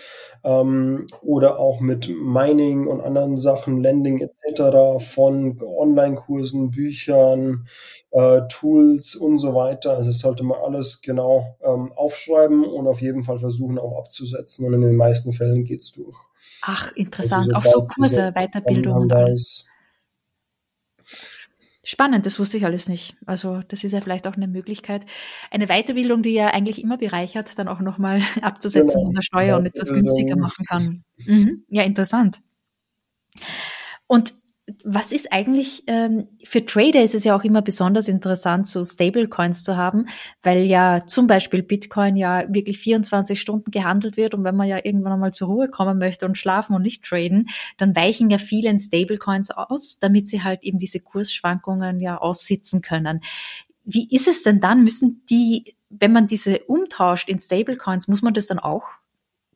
ähm, 0.44 1.07
oder 1.22 1.59
auch 1.59 1.81
mit 1.81 2.09
Mining 2.09 2.87
und 2.87 3.00
anderen 3.00 3.38
Sachen, 3.38 3.83
Lending 3.83 4.20
etc., 4.20 5.04
von 5.04 5.61
Online-Kursen, 5.62 6.70
Büchern, 6.70 7.66
äh, 8.11 8.40
Tools 8.48 9.14
und 9.14 9.38
so 9.38 9.54
weiter. 9.54 9.96
Also 9.96 10.11
das 10.11 10.18
sollte 10.18 10.42
man 10.42 10.59
alles 10.64 11.02
genau 11.02 11.57
ähm, 11.62 11.92
aufschreiben 11.92 12.64
und 12.64 12.87
auf 12.87 13.00
jeden 13.00 13.24
Fall 13.24 13.38
versuchen 13.38 13.78
auch 13.78 13.98
abzusetzen. 13.98 14.66
Und 14.66 14.74
in 14.74 14.81
den 14.81 14.96
meisten 14.96 15.33
Fällen 15.33 15.64
geht's 15.64 15.92
durch. 15.92 16.16
Ach, 16.62 16.92
interessant. 16.96 17.54
Also, 17.54 17.68
auch 17.68 17.72
so 17.72 17.87
Kurse, 17.87 18.33
Weiterbildung 18.35 19.02
und 19.02 19.12
alles. 19.12 19.64
Spannend, 21.90 22.27
das 22.27 22.38
wusste 22.38 22.59
ich 22.59 22.66
alles 22.66 22.87
nicht. 22.87 23.16
Also 23.24 23.62
das 23.66 23.83
ist 23.83 23.92
ja 23.92 24.03
vielleicht 24.03 24.27
auch 24.27 24.35
eine 24.35 24.46
Möglichkeit, 24.46 25.07
eine 25.51 25.68
Weiterbildung, 25.68 26.22
die 26.22 26.35
ja 26.35 26.48
eigentlich 26.48 26.83
immer 26.83 26.98
bereichert, 26.98 27.59
dann 27.59 27.66
auch 27.66 27.81
nochmal 27.81 28.20
abzusetzen 28.42 29.01
genau. 29.01 29.12
der 29.14 29.22
Steuer 29.22 29.57
und 29.57 29.64
etwas 29.64 29.88
günstiger 29.88 30.37
machen 30.37 30.66
kann. 30.66 31.05
Mhm. 31.24 31.64
Ja, 31.70 31.85
interessant. 31.85 32.42
Und 34.07 34.35
was 34.85 35.12
ist 35.12 35.33
eigentlich, 35.33 35.83
ähm, 35.87 36.28
für 36.44 36.64
Trader 36.64 37.02
ist 37.02 37.14
es 37.14 37.24
ja 37.24 37.35
auch 37.35 37.44
immer 37.44 37.62
besonders 37.62 38.09
interessant, 38.09 38.68
so 38.68 38.85
Stablecoins 38.85 39.62
zu 39.62 39.76
haben, 39.76 40.07
weil 40.42 40.64
ja 40.64 41.07
zum 41.07 41.26
Beispiel 41.26 41.62
Bitcoin 41.62 42.16
ja 42.16 42.44
wirklich 42.48 42.78
24 42.78 43.40
Stunden 43.40 43.70
gehandelt 43.70 44.16
wird 44.16 44.35
und 44.35 44.44
wenn 44.44 44.57
man 44.57 44.68
ja 44.68 44.78
irgendwann 44.83 45.12
einmal 45.12 45.33
zur 45.33 45.48
Ruhe 45.48 45.68
kommen 45.68 45.98
möchte 45.98 46.26
und 46.26 46.37
schlafen 46.37 46.74
und 46.74 46.83
nicht 46.83 47.04
traden, 47.04 47.48
dann 47.76 47.96
weichen 47.96 48.31
ja 48.31 48.38
viele 48.38 48.70
in 48.70 48.78
Stablecoins 48.78 49.50
aus, 49.50 49.98
damit 49.98 50.28
sie 50.28 50.42
halt 50.42 50.62
eben 50.62 50.78
diese 50.78 51.00
Kursschwankungen 51.00 52.00
ja 52.00 52.18
aussitzen 52.18 52.83
können. 52.83 53.20
Wie 53.85 54.09
ist 54.14 54.28
es 54.28 54.42
denn 54.42 54.61
dann? 54.61 54.85
Müssen 54.85 55.24
die, 55.31 55.76
wenn 55.88 56.12
man 56.12 56.28
diese 56.28 56.61
umtauscht 56.64 57.28
in 57.28 57.38
Stablecoins, 57.38 58.09
muss 58.09 58.22
man 58.22 58.35
das 58.35 58.46
dann 58.46 58.59
auch 58.59 58.88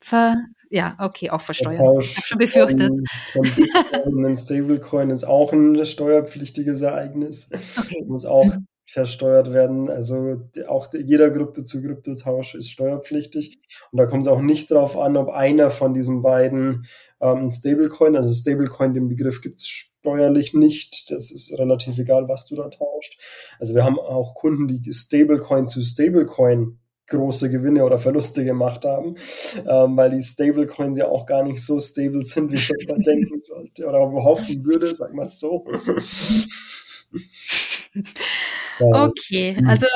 ver, 0.00 0.36
ja, 0.72 0.96
okay, 0.98 1.28
auch 1.28 1.42
versteuern. 1.42 2.00
Ich 2.00 2.16
habe 2.16 2.26
schon 2.26 2.38
befürchtet. 2.38 2.92
Von, 3.32 3.44
von 4.04 4.24
ein 4.24 4.36
Stablecoin 4.36 5.10
ist 5.10 5.24
auch 5.24 5.52
ein 5.52 5.84
steuerpflichtiges 5.84 6.80
Ereignis. 6.80 7.50
Okay. 7.78 8.02
Muss 8.06 8.24
auch 8.24 8.46
mhm. 8.46 8.66
versteuert 8.86 9.52
werden. 9.52 9.90
Also 9.90 10.48
auch 10.68 10.88
jeder 10.94 11.30
Krypto-zu-Krypto-Tausch 11.30 12.54
ist 12.54 12.70
steuerpflichtig. 12.70 13.60
Und 13.90 13.98
da 13.98 14.06
kommt 14.06 14.24
es 14.24 14.32
auch 14.32 14.40
nicht 14.40 14.70
darauf 14.70 14.96
an, 14.96 15.18
ob 15.18 15.28
einer 15.28 15.68
von 15.68 15.92
diesen 15.92 16.22
beiden 16.22 16.86
ähm, 17.20 17.36
ein 17.36 17.50
Stablecoin, 17.50 18.16
also 18.16 18.32
Stablecoin, 18.32 18.94
den 18.94 19.08
Begriff 19.08 19.42
gibt 19.42 19.58
es 19.58 19.68
steuerlich 19.68 20.54
nicht. 20.54 21.10
Das 21.10 21.30
ist 21.30 21.52
relativ 21.58 21.98
egal, 21.98 22.28
was 22.28 22.46
du 22.46 22.56
da 22.56 22.70
tauscht. 22.70 23.20
Also 23.58 23.74
wir 23.74 23.84
haben 23.84 23.98
auch 23.98 24.34
Kunden, 24.34 24.68
die 24.68 24.90
Stablecoin 24.90 25.68
zu 25.68 25.82
Stablecoin 25.82 26.78
große 27.08 27.50
Gewinne 27.50 27.84
oder 27.84 27.98
Verluste 27.98 28.44
gemacht 28.44 28.84
haben, 28.84 29.16
ähm, 29.68 29.96
weil 29.96 30.10
die 30.10 30.22
Stablecoins 30.22 30.96
ja 30.96 31.06
auch 31.08 31.26
gar 31.26 31.42
nicht 31.42 31.64
so 31.64 31.78
stable 31.78 32.24
sind, 32.24 32.52
wie 32.52 32.86
man 32.88 33.00
denken 33.02 33.40
sollte 33.40 33.86
oder 33.86 34.00
hoffen 34.00 34.64
würde, 34.64 34.94
sag 34.94 35.12
mal 35.12 35.28
so. 35.28 35.64
Okay, 38.80 39.56
hm. 39.56 39.68
also 39.68 39.86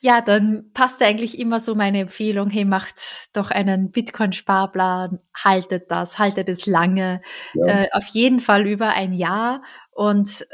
ja, 0.00 0.20
dann 0.20 0.70
passt 0.72 1.02
eigentlich 1.02 1.38
immer 1.38 1.60
so 1.60 1.74
meine 1.74 2.00
Empfehlung, 2.00 2.50
hey, 2.50 2.64
macht 2.64 3.28
doch 3.32 3.50
einen 3.50 3.92
Bitcoin-Sparplan, 3.92 5.20
haltet 5.34 5.90
das, 5.90 6.18
haltet 6.18 6.48
es 6.48 6.66
lange, 6.66 7.20
ja. 7.54 7.66
äh, 7.66 7.88
auf 7.92 8.06
jeden 8.08 8.40
Fall 8.40 8.66
über 8.66 8.90
ein 8.90 9.12
Jahr 9.12 9.62
und 9.92 10.46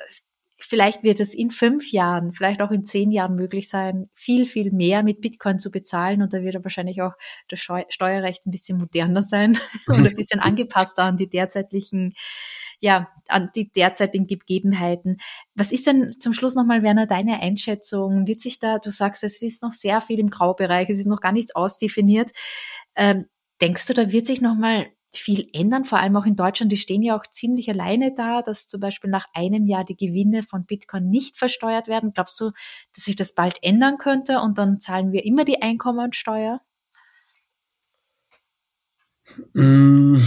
Vielleicht 0.73 1.03
wird 1.03 1.21
es 1.21 1.35
in 1.35 1.51
fünf 1.51 1.93
Jahren, 1.93 2.33
vielleicht 2.33 2.63
auch 2.63 2.71
in 2.71 2.83
zehn 2.83 3.11
Jahren 3.11 3.35
möglich 3.35 3.69
sein, 3.69 4.09
viel, 4.15 4.47
viel 4.47 4.73
mehr 4.73 5.03
mit 5.03 5.21
Bitcoin 5.21 5.59
zu 5.59 5.71
bezahlen. 5.71 6.23
Und 6.23 6.33
da 6.33 6.41
wird 6.41 6.65
wahrscheinlich 6.65 7.03
auch 7.03 7.13
das 7.49 7.61
Steuerrecht 7.61 8.47
ein 8.47 8.51
bisschen 8.51 8.79
moderner 8.79 9.23
sein 9.23 9.59
und 9.87 10.07
ein 10.07 10.15
bisschen 10.15 10.41
angepasster 10.41 11.05
an 11.05 11.19
die 11.19 11.29
derzeitlichen, 11.29 12.15
ja, 12.81 13.11
an 13.29 13.51
die 13.55 13.71
derzeitigen 13.71 14.27
Gegebenheiten. 14.27 15.19
Was 15.55 15.73
ist 15.73 15.87
denn 15.87 16.15
zum 16.21 16.33
Schluss 16.33 16.55
nochmal, 16.55 16.83
Werner, 16.83 17.07
deine 17.07 17.43
Einschätzung? 17.43 18.27
Wird 18.27 18.41
sich 18.41 18.59
da, 18.59 18.79
du 18.79 18.91
sagst, 18.91 19.25
es 19.25 19.43
ist 19.43 19.63
noch 19.63 19.75
sehr 19.75 20.01
viel 20.01 20.21
im 20.21 20.31
Graubereich, 20.31 20.89
es 20.89 21.01
ist 21.01 21.07
noch 21.07 21.21
gar 21.21 21.33
nichts 21.33 21.55
ausdefiniert. 21.55 22.31
Ähm, 22.97 23.27
denkst 23.61 23.89
du, 23.89 23.93
da 23.93 24.11
wird 24.11 24.27
sich 24.27 24.41
nochmal 24.41 24.87
viel 25.15 25.49
ändern, 25.53 25.85
vor 25.85 25.99
allem 25.99 26.17
auch 26.17 26.27
in 26.27 26.37
Deutschland. 26.37 26.73
Die 26.73 26.77
stehen 26.77 27.03
ja 27.03 27.17
auch 27.17 27.27
ziemlich 27.31 27.69
alleine 27.69 28.15
da, 28.15 28.43
dass 28.43 28.67
zum 28.67 28.81
Beispiel 28.81 29.11
nach 29.11 29.27
einem 29.35 29.67
Jahr 29.67 29.85
die 29.85 29.97
Gewinne 29.97 30.43
von 30.43 30.65
Bitcoin 30.65 31.09
nicht 31.09 31.37
versteuert 31.37 31.89
werden. 31.89 32.13
Glaubst 32.13 32.41
du, 32.41 32.51
dass 32.95 33.05
sich 33.05 33.17
das 33.17 33.35
bald 33.35 33.59
ändern 33.63 33.99
könnte 33.99 34.41
und 34.41 34.59
dann 34.59 34.81
zahlen 34.81 35.13
wir 35.13 35.25
immer 35.25 35.45
die 35.45 35.61
Einkommensteuer? 35.61 36.61
Mmh, 39.53 40.21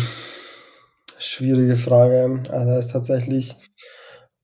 schwierige 1.18 1.76
Frage. 1.76 2.44
Also 2.50 2.78
ist 2.78 2.92
tatsächlich 2.92 3.56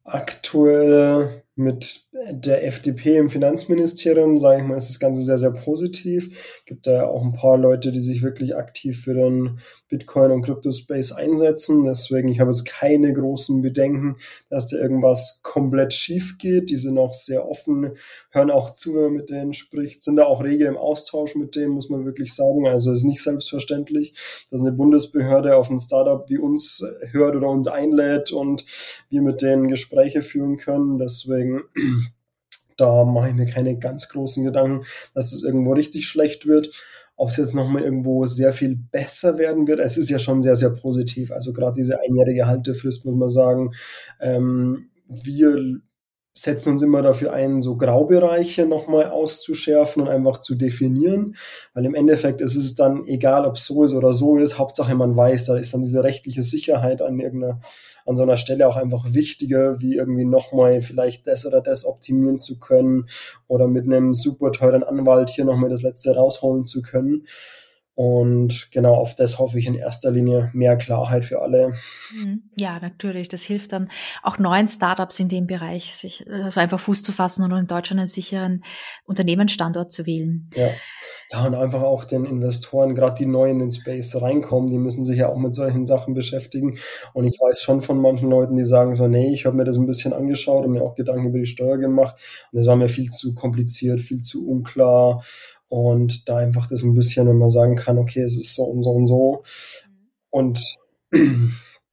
aktuell 0.03 1.43
mit 1.61 2.05
der 2.29 2.65
FDP 2.67 3.17
im 3.17 3.29
Finanzministerium, 3.29 4.37
sage 4.37 4.61
ich 4.61 4.67
mal, 4.67 4.77
ist 4.77 4.89
das 4.89 4.99
Ganze 4.99 5.21
sehr, 5.21 5.37
sehr 5.37 5.51
positiv. 5.51 6.61
Gibt 6.65 6.85
da 6.85 7.05
auch 7.05 7.23
ein 7.23 7.31
paar 7.31 7.57
Leute, 7.57 7.91
die 7.91 7.99
sich 7.99 8.21
wirklich 8.21 8.55
aktiv 8.55 9.01
für 9.03 9.13
den 9.13 9.59
Bitcoin- 9.89 10.31
und 10.31 10.41
Crypto-Space 10.43 11.13
einsetzen. 11.13 11.85
Deswegen, 11.85 12.27
ich 12.27 12.39
habe 12.39 12.51
jetzt 12.51 12.65
keine 12.65 13.13
großen 13.13 13.61
Bedenken, 13.61 14.17
dass 14.49 14.67
da 14.67 14.77
irgendwas 14.77 15.39
komplett 15.43 15.93
schief 15.93 16.37
geht. 16.37 16.69
Die 16.69 16.77
sind 16.77 16.97
auch 16.97 17.13
sehr 17.13 17.47
offen, 17.47 17.91
hören 18.29 18.51
auch 18.51 18.71
zu, 18.71 18.95
wenn 18.95 19.03
man 19.03 19.13
mit 19.13 19.29
denen 19.29 19.53
spricht, 19.53 20.01
sind 20.01 20.17
da 20.17 20.25
auch 20.25 20.43
rege 20.43 20.65
im 20.65 20.77
Austausch 20.77 21.35
mit 21.35 21.55
denen, 21.55 21.71
muss 21.71 21.89
man 21.89 22.05
wirklich 22.05 22.33
sagen. 22.33 22.67
Also 22.67 22.91
es 22.91 22.99
ist 22.99 23.05
nicht 23.05 23.23
selbstverständlich, 23.23 24.13
dass 24.51 24.61
eine 24.61 24.71
Bundesbehörde 24.71 25.55
auf 25.55 25.69
ein 25.69 25.79
Startup 25.79 26.29
wie 26.29 26.37
uns 26.37 26.83
hört 27.11 27.35
oder 27.35 27.49
uns 27.49 27.67
einlädt 27.67 28.31
und 28.31 28.65
wir 29.09 29.21
mit 29.21 29.41
denen 29.41 29.67
Gespräche 29.67 30.21
führen 30.21 30.57
können. 30.57 30.99
Deswegen 30.99 31.50
da 32.77 33.03
mache 33.05 33.29
ich 33.29 33.35
mir 33.35 33.45
keine 33.45 33.77
ganz 33.77 34.09
großen 34.09 34.43
Gedanken, 34.43 34.85
dass 35.13 35.33
es 35.33 35.43
irgendwo 35.43 35.73
richtig 35.73 36.07
schlecht 36.07 36.47
wird. 36.47 36.69
Ob 37.15 37.29
es 37.29 37.37
jetzt 37.37 37.53
nochmal 37.53 37.83
irgendwo 37.83 38.25
sehr 38.25 38.51
viel 38.51 38.75
besser 38.75 39.37
werden 39.37 39.67
wird, 39.67 39.79
es 39.79 39.97
ist 39.97 40.09
ja 40.09 40.17
schon 40.17 40.41
sehr, 40.41 40.55
sehr 40.55 40.71
positiv. 40.71 41.31
Also 41.31 41.53
gerade 41.53 41.75
diese 41.75 41.99
einjährige 42.01 42.47
Haltefrist, 42.47 43.05
muss 43.05 43.15
man 43.15 43.29
sagen. 43.29 43.71
Ähm, 44.19 44.89
wir 45.07 45.81
setzen 46.33 46.73
uns 46.73 46.81
immer 46.81 47.01
dafür 47.01 47.33
ein, 47.33 47.61
so 47.61 47.75
Graubereiche 47.75 48.65
nochmal 48.65 49.07
auszuschärfen 49.07 50.03
und 50.03 50.09
einfach 50.09 50.39
zu 50.39 50.55
definieren, 50.55 51.35
weil 51.73 51.85
im 51.85 51.93
Endeffekt 51.93 52.41
ist 52.41 52.55
es 52.55 52.75
dann 52.75 53.05
egal, 53.05 53.45
ob 53.45 53.55
es 53.55 53.65
so 53.65 53.83
ist 53.83 53.93
oder 53.93 54.13
so 54.13 54.37
ist, 54.37 54.57
Hauptsache 54.57 54.95
man 54.95 55.15
weiß, 55.15 55.47
da 55.47 55.57
ist 55.57 55.73
dann 55.73 55.81
diese 55.81 56.03
rechtliche 56.03 56.43
Sicherheit 56.43 57.01
an 57.01 57.19
irgendeiner 57.19 57.59
an 58.05 58.15
so 58.15 58.23
einer 58.23 58.37
Stelle 58.37 58.67
auch 58.67 58.77
einfach 58.77 59.13
wichtiger, 59.13 59.79
wie 59.81 59.95
irgendwie 59.95 60.25
nochmal 60.25 60.81
vielleicht 60.81 61.27
das 61.27 61.45
oder 61.45 61.61
das 61.61 61.85
optimieren 61.85 62.39
zu 62.39 62.59
können 62.59 63.07
oder 63.47 63.67
mit 63.67 63.85
einem 63.85 64.13
super 64.13 64.51
teuren 64.51 64.83
Anwalt 64.83 65.29
hier 65.29 65.45
nochmal 65.45 65.69
das 65.69 65.81
letzte 65.81 66.15
rausholen 66.15 66.63
zu 66.63 66.81
können. 66.81 67.25
Und 68.01 68.71
genau 68.71 68.95
auf 68.95 69.13
das 69.13 69.37
hoffe 69.37 69.59
ich 69.59 69.67
in 69.67 69.75
erster 69.75 70.09
Linie 70.09 70.49
mehr 70.53 70.75
Klarheit 70.75 71.23
für 71.23 71.39
alle. 71.43 71.71
Mhm. 72.15 72.41
Ja, 72.57 72.79
natürlich. 72.79 73.29
Das 73.29 73.43
hilft 73.43 73.73
dann 73.73 73.91
auch 74.23 74.39
neuen 74.39 74.67
Startups 74.67 75.19
in 75.19 75.29
dem 75.29 75.45
Bereich, 75.45 75.95
sich 75.95 76.25
also 76.27 76.59
einfach 76.59 76.79
Fuß 76.79 77.03
zu 77.03 77.11
fassen 77.11 77.43
und 77.43 77.51
in 77.51 77.67
Deutschland 77.67 77.99
einen 77.99 78.07
sicheren 78.07 78.63
Unternehmensstandort 79.05 79.91
zu 79.91 80.07
wählen. 80.07 80.49
Ja. 80.55 80.69
Ja, 81.31 81.45
und 81.45 81.53
einfach 81.53 81.83
auch 81.83 82.03
den 82.03 82.25
Investoren, 82.25 82.95
gerade 82.95 83.15
die 83.19 83.27
neu 83.27 83.51
in 83.51 83.59
den 83.59 83.71
Space 83.71 84.19
reinkommen, 84.19 84.71
die 84.71 84.79
müssen 84.79 85.05
sich 85.05 85.19
ja 85.19 85.29
auch 85.29 85.37
mit 85.37 85.53
solchen 85.53 85.85
Sachen 85.85 86.15
beschäftigen. 86.15 86.79
Und 87.13 87.25
ich 87.25 87.37
weiß 87.39 87.61
schon 87.61 87.81
von 87.81 88.01
manchen 88.01 88.31
Leuten, 88.31 88.57
die 88.57 88.65
sagen 88.65 88.95
so, 88.95 89.07
nee, 89.07 89.31
ich 89.31 89.45
habe 89.45 89.55
mir 89.55 89.63
das 89.63 89.77
ein 89.77 89.85
bisschen 89.85 90.11
angeschaut 90.11 90.65
und 90.65 90.71
mir 90.71 90.81
auch 90.81 90.95
Gedanken 90.95 91.27
über 91.27 91.37
die 91.37 91.45
Steuer 91.45 91.77
gemacht. 91.77 92.15
Und 92.51 92.57
das 92.57 92.65
war 92.65 92.75
mir 92.75 92.89
viel 92.89 93.09
zu 93.09 93.35
kompliziert, 93.35 94.01
viel 94.01 94.21
zu 94.21 94.45
unklar. 94.45 95.23
Und 95.71 96.27
da 96.27 96.35
einfach 96.35 96.67
das 96.67 96.83
ein 96.83 96.95
bisschen, 96.95 97.29
wenn 97.29 97.37
man 97.37 97.47
sagen 97.47 97.77
kann, 97.77 97.97
okay, 97.97 98.23
es 98.23 98.35
ist 98.35 98.55
so 98.55 98.63
und 98.63 98.81
so 98.81 98.91
und 98.91 99.07
so. 99.07 99.43
Und 100.29 100.59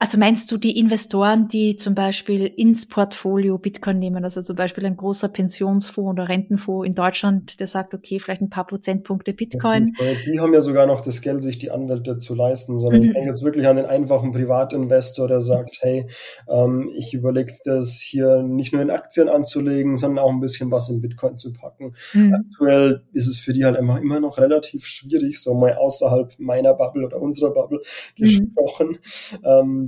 Also 0.00 0.16
meinst 0.16 0.52
du 0.52 0.58
die 0.58 0.78
Investoren, 0.78 1.48
die 1.48 1.74
zum 1.74 1.96
Beispiel 1.96 2.46
ins 2.46 2.86
Portfolio 2.86 3.58
Bitcoin 3.58 3.98
nehmen, 3.98 4.22
also 4.22 4.42
zum 4.42 4.54
Beispiel 4.54 4.86
ein 4.86 4.96
großer 4.96 5.28
Pensionsfonds 5.28 6.12
oder 6.12 6.28
Rentenfonds 6.28 6.86
in 6.86 6.94
Deutschland, 6.94 7.58
der 7.58 7.66
sagt, 7.66 7.94
okay, 7.94 8.20
vielleicht 8.20 8.40
ein 8.40 8.48
paar 8.48 8.64
Prozentpunkte 8.64 9.32
Bitcoin. 9.32 9.92
Die 10.24 10.38
haben 10.38 10.54
ja 10.54 10.60
sogar 10.60 10.86
noch 10.86 11.00
das 11.00 11.20
Geld, 11.20 11.42
sich 11.42 11.58
die 11.58 11.72
Anwälte 11.72 12.16
zu 12.16 12.36
leisten, 12.36 12.78
sondern 12.78 13.00
mhm. 13.00 13.08
ich 13.08 13.14
denke 13.14 13.28
jetzt 13.28 13.42
wirklich 13.42 13.66
an 13.66 13.74
den 13.74 13.86
einfachen 13.86 14.30
Privatinvestor, 14.30 15.26
der 15.26 15.40
sagt, 15.40 15.78
hey, 15.80 16.06
ähm, 16.48 16.88
ich 16.96 17.12
überlege 17.12 17.54
das 17.64 17.94
hier 18.00 18.44
nicht 18.44 18.72
nur 18.72 18.82
in 18.82 18.90
Aktien 18.90 19.28
anzulegen, 19.28 19.96
sondern 19.96 20.24
auch 20.24 20.30
ein 20.30 20.38
bisschen 20.38 20.70
was 20.70 20.88
in 20.90 21.00
Bitcoin 21.00 21.36
zu 21.36 21.52
packen. 21.52 21.94
Mhm. 22.14 22.34
Aktuell 22.34 23.02
ist 23.12 23.26
es 23.26 23.40
für 23.40 23.52
die 23.52 23.64
halt 23.64 23.76
immer, 23.76 24.00
immer 24.00 24.20
noch 24.20 24.38
relativ 24.38 24.86
schwierig, 24.86 25.42
so 25.42 25.54
mal 25.54 25.74
außerhalb 25.74 26.38
meiner 26.38 26.74
Bubble 26.74 27.04
oder 27.04 27.20
unserer 27.20 27.52
Bubble 27.52 27.80
mhm. 28.16 28.22
gesprochen. 28.22 28.98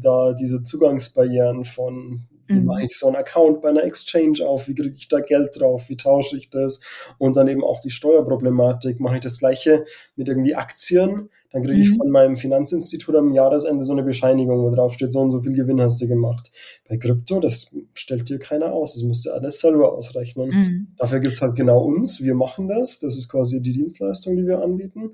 Ähm, 0.01 0.03
da 0.03 0.33
diese 0.33 0.63
Zugangsbarrieren 0.63 1.65
von 1.65 2.27
wie 2.51 2.61
mhm. 2.61 2.65
mache 2.67 2.85
ich 2.85 2.99
so 2.99 3.07
einen 3.07 3.17
Account 3.17 3.63
bei 3.63 3.69
einer 3.69 3.85
Exchange 3.85 4.45
auf? 4.45 4.67
Wie 4.69 4.75
kriege 4.75 4.97
ich 4.97 5.09
da 5.09 5.21
Geld 5.21 5.59
drauf? 5.59 5.89
Wie 5.89 5.97
tausche 5.97 6.37
ich 6.37 6.51
das? 6.51 6.81
Und 7.19 7.37
dann 7.37 7.49
eben 7.49 7.63
auch 7.63 7.81
die 7.81 7.91
Steuerproblematik. 7.91 8.99
Mache 9.01 9.17
ich 9.17 9.21
das 9.21 9.39
gleiche 9.39 9.85
mit 10.17 10.29
irgendwie 10.29 10.57
Aktien? 10.57 11.31
Dann 11.53 11.65
kriege 11.65 11.81
ich 11.81 11.91
mhm. 11.91 11.97
von 11.97 12.11
meinem 12.11 12.37
Finanzinstitut 12.37 13.17
am 13.17 13.33
Jahresende 13.33 13.85
so 13.85 13.93
eine 13.93 14.05
Bescheinigung, 14.05 14.63
wo 14.63 14.71
drauf 14.71 14.95
steht, 14.95 15.13
so 15.13 15.21
und 15.21 15.33
so 15.33 15.41
viel 15.41 15.53
Gewinn 15.53 15.81
hast 15.81 16.01
du 16.01 16.07
gemacht. 16.07 16.53
Bei 16.89 16.97
Krypto, 16.97 17.41
das 17.41 17.75
stellt 17.95 18.29
dir 18.29 18.39
keiner 18.39 18.73
aus. 18.73 18.95
Das 18.95 19.03
musst 19.03 19.27
du 19.27 19.33
alles 19.33 19.59
selber 19.59 19.93
ausrechnen. 19.93 20.51
Mhm. 20.51 20.89
Dafür 20.97 21.19
gibt's 21.19 21.43
halt 21.43 21.57
genau 21.57 21.83
uns. 21.83 22.23
Wir 22.23 22.35
machen 22.35 22.69
das. 22.69 23.01
Das 23.01 23.17
ist 23.17 23.29
quasi 23.29 23.61
die 23.61 23.73
Dienstleistung, 23.73 24.37
die 24.37 24.47
wir 24.47 24.63
anbieten. 24.63 25.13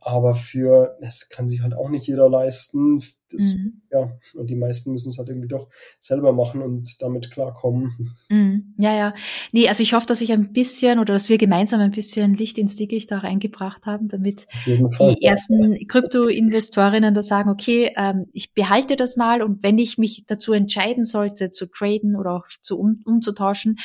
Aber 0.00 0.34
für, 0.34 0.96
das 1.00 1.28
kann 1.28 1.46
sich 1.46 1.62
halt 1.62 1.74
auch 1.74 1.88
nicht 1.88 2.08
jeder 2.08 2.28
leisten. 2.28 3.00
Das, 3.30 3.54
mhm. 3.54 3.82
Ja, 3.90 4.16
und 4.34 4.48
die 4.48 4.54
meisten 4.54 4.92
müssen 4.92 5.10
es 5.10 5.18
halt 5.18 5.28
irgendwie 5.28 5.48
doch 5.48 5.68
selber 5.98 6.32
machen. 6.32 6.62
Und 6.62 7.02
damit 7.02 7.30
klarkommen. 7.30 8.16
Mm, 8.28 8.74
ja, 8.78 8.94
ja. 8.94 9.14
Nee, 9.52 9.68
also 9.68 9.82
ich 9.82 9.94
hoffe, 9.94 10.06
dass 10.06 10.20
ich 10.20 10.32
ein 10.32 10.52
bisschen 10.52 10.98
oder 10.98 11.12
dass 11.12 11.28
wir 11.28 11.38
gemeinsam 11.38 11.80
ein 11.80 11.90
bisschen 11.90 12.34
Licht 12.34 12.58
ins 12.58 12.76
Dickicht 12.76 13.12
auch 13.12 13.22
eingebracht 13.22 13.86
haben, 13.86 14.08
damit 14.08 14.46
die 14.66 15.22
ersten 15.22 15.86
Krypto-Investorinnen 15.86 17.14
da 17.14 17.22
sagen, 17.22 17.50
okay, 17.50 17.92
ähm, 17.96 18.26
ich 18.32 18.54
behalte 18.54 18.96
das 18.96 19.16
mal 19.16 19.42
und 19.42 19.62
wenn 19.62 19.78
ich 19.78 19.98
mich 19.98 20.24
dazu 20.26 20.52
entscheiden 20.52 21.04
sollte, 21.04 21.50
zu 21.50 21.66
traden 21.66 22.16
oder 22.16 22.34
auch 22.34 22.46
zu 22.60 22.78
um, 22.78 23.00
umzutauschen, 23.04 23.78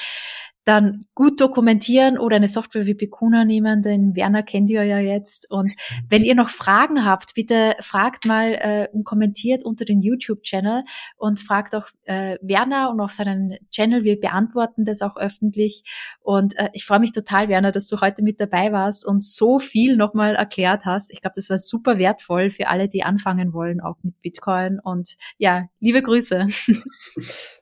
dann 0.63 1.05
gut 1.15 1.41
dokumentieren 1.41 2.17
oder 2.17 2.35
eine 2.35 2.47
Software 2.47 2.85
wie 2.85 2.93
Bikuna 2.93 3.45
nehmen, 3.45 3.81
den 3.81 4.15
Werner 4.15 4.43
kennt 4.43 4.69
ihr 4.69 4.83
ja 4.83 4.99
jetzt. 4.99 5.49
Und 5.49 5.73
wenn 6.07 6.23
ihr 6.23 6.35
noch 6.35 6.49
Fragen 6.49 7.03
habt, 7.03 7.33
bitte 7.33 7.73
fragt 7.79 8.25
mal 8.25 8.53
äh, 8.53 8.87
und 8.93 9.03
kommentiert 9.03 9.65
unter 9.65 9.85
den 9.85 10.01
YouTube-Channel 10.01 10.83
und 11.17 11.39
fragt 11.39 11.73
auch 11.73 11.87
äh, 12.03 12.37
Werner 12.41 12.91
und 12.91 12.99
auch 12.99 13.09
seinen 13.09 13.55
Channel. 13.71 14.03
Wir 14.03 14.19
beantworten 14.19 14.85
das 14.85 15.01
auch 15.01 15.17
öffentlich. 15.17 15.83
Und 16.19 16.57
äh, 16.59 16.69
ich 16.73 16.85
freue 16.85 16.99
mich 16.99 17.11
total, 17.11 17.49
Werner, 17.49 17.71
dass 17.71 17.87
du 17.87 17.99
heute 17.99 18.21
mit 18.21 18.39
dabei 18.39 18.71
warst 18.71 19.05
und 19.05 19.23
so 19.23 19.57
viel 19.57 19.97
nochmal 19.97 20.35
erklärt 20.35 20.85
hast. 20.85 21.11
Ich 21.11 21.21
glaube, 21.21 21.33
das 21.35 21.49
war 21.49 21.57
super 21.57 21.97
wertvoll 21.97 22.51
für 22.51 22.67
alle, 22.67 22.87
die 22.87 23.03
anfangen 23.03 23.53
wollen, 23.53 23.81
auch 23.81 23.97
mit 24.03 24.21
Bitcoin. 24.21 24.79
Und 24.83 25.15
ja, 25.37 25.65
liebe 25.79 26.01
Grüße. 26.01 26.47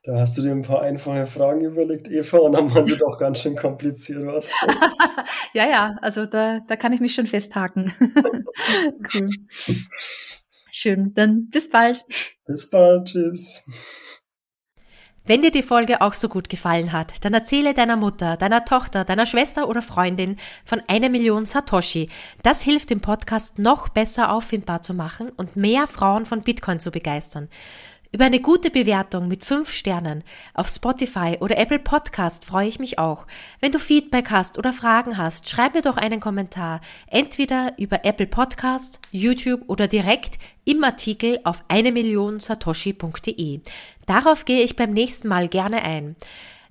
Da 0.04 0.22
hast 0.22 0.38
du 0.38 0.42
dir 0.42 0.52
ein 0.52 0.62
paar 0.62 0.82
einfache 0.82 1.28
Fragen 1.28 1.62
überlegt, 1.62 2.08
Eva, 2.08 2.38
und 2.38 2.54
dann 2.54 2.74
sie 2.90 2.98
doch 2.98 3.18
ganz 3.18 3.42
schön 3.42 3.56
kompliziert, 3.56 4.26
was? 4.26 4.54
ja, 5.54 5.68
ja, 5.68 5.96
also 6.02 6.26
da, 6.26 6.60
da 6.60 6.76
kann 6.76 6.94
ich 6.94 7.00
mich 7.00 7.14
schon 7.14 7.28
festhaken. 7.28 7.94
cool. 9.14 9.30
Schön, 10.72 11.14
dann 11.14 11.50
bis 11.50 11.70
bald. 11.70 12.04
Bis 12.46 12.70
bald, 12.70 13.08
tschüss. 13.08 13.64
Wenn 15.30 15.44
dir 15.44 15.52
die 15.52 15.62
Folge 15.62 16.02
auch 16.02 16.16
so 16.16 16.28
gut 16.28 16.50
gefallen 16.50 16.92
hat, 16.92 17.24
dann 17.24 17.36
erzähle 17.36 17.76
deiner 17.76 17.98
Mutter, 17.98 18.36
deiner 18.36 18.66
Tochter, 18.66 19.06
deiner 19.06 19.28
Schwester 19.28 19.70
oder 19.70 19.84
Freundin 19.84 20.38
von 20.66 20.82
einer 20.88 21.10
Million 21.10 21.46
Satoshi. 21.46 22.10
Das 22.42 22.64
hilft 22.64 22.90
dem 22.90 23.00
Podcast 23.00 23.60
noch 23.60 23.90
besser 23.90 24.34
auffindbar 24.34 24.82
zu 24.82 24.96
machen 24.96 25.30
und 25.30 25.56
mehr 25.56 25.86
Frauen 25.86 26.26
von 26.26 26.42
Bitcoin 26.42 26.80
zu 26.80 26.90
begeistern. 26.90 27.48
Über 28.12 28.26
eine 28.26 28.40
gute 28.40 28.72
Bewertung 28.72 29.28
mit 29.28 29.46
fünf 29.46 29.72
Sternen 29.72 30.24
auf 30.56 30.68
Spotify 30.68 31.38
oder 31.42 31.60
Apple 31.60 31.78
Podcast 31.78 32.44
freue 32.44 32.68
ich 32.68 32.80
mich 32.80 32.98
auch. 32.98 33.28
Wenn 33.60 33.72
du 33.72 33.78
Feedback 33.78 34.32
hast 34.32 34.58
oder 34.58 34.74
Fragen 34.74 35.16
hast, 35.16 35.48
schreib 35.48 35.76
mir 35.76 35.84
doch 35.84 35.96
einen 35.96 36.20
Kommentar, 36.20 36.82
entweder 37.06 37.74
über 37.78 38.04
Apple 38.06 38.26
Podcast, 38.26 39.00
YouTube 39.12 39.62
oder 39.68 39.88
direkt 39.88 40.40
im 40.66 40.84
Artikel 40.84 41.40
auf 41.44 41.64
1 41.68 42.48
Darauf 44.08 44.46
gehe 44.46 44.64
ich 44.64 44.76
beim 44.76 44.92
nächsten 44.92 45.28
Mal 45.28 45.48
gerne 45.48 45.84
ein. 45.84 46.16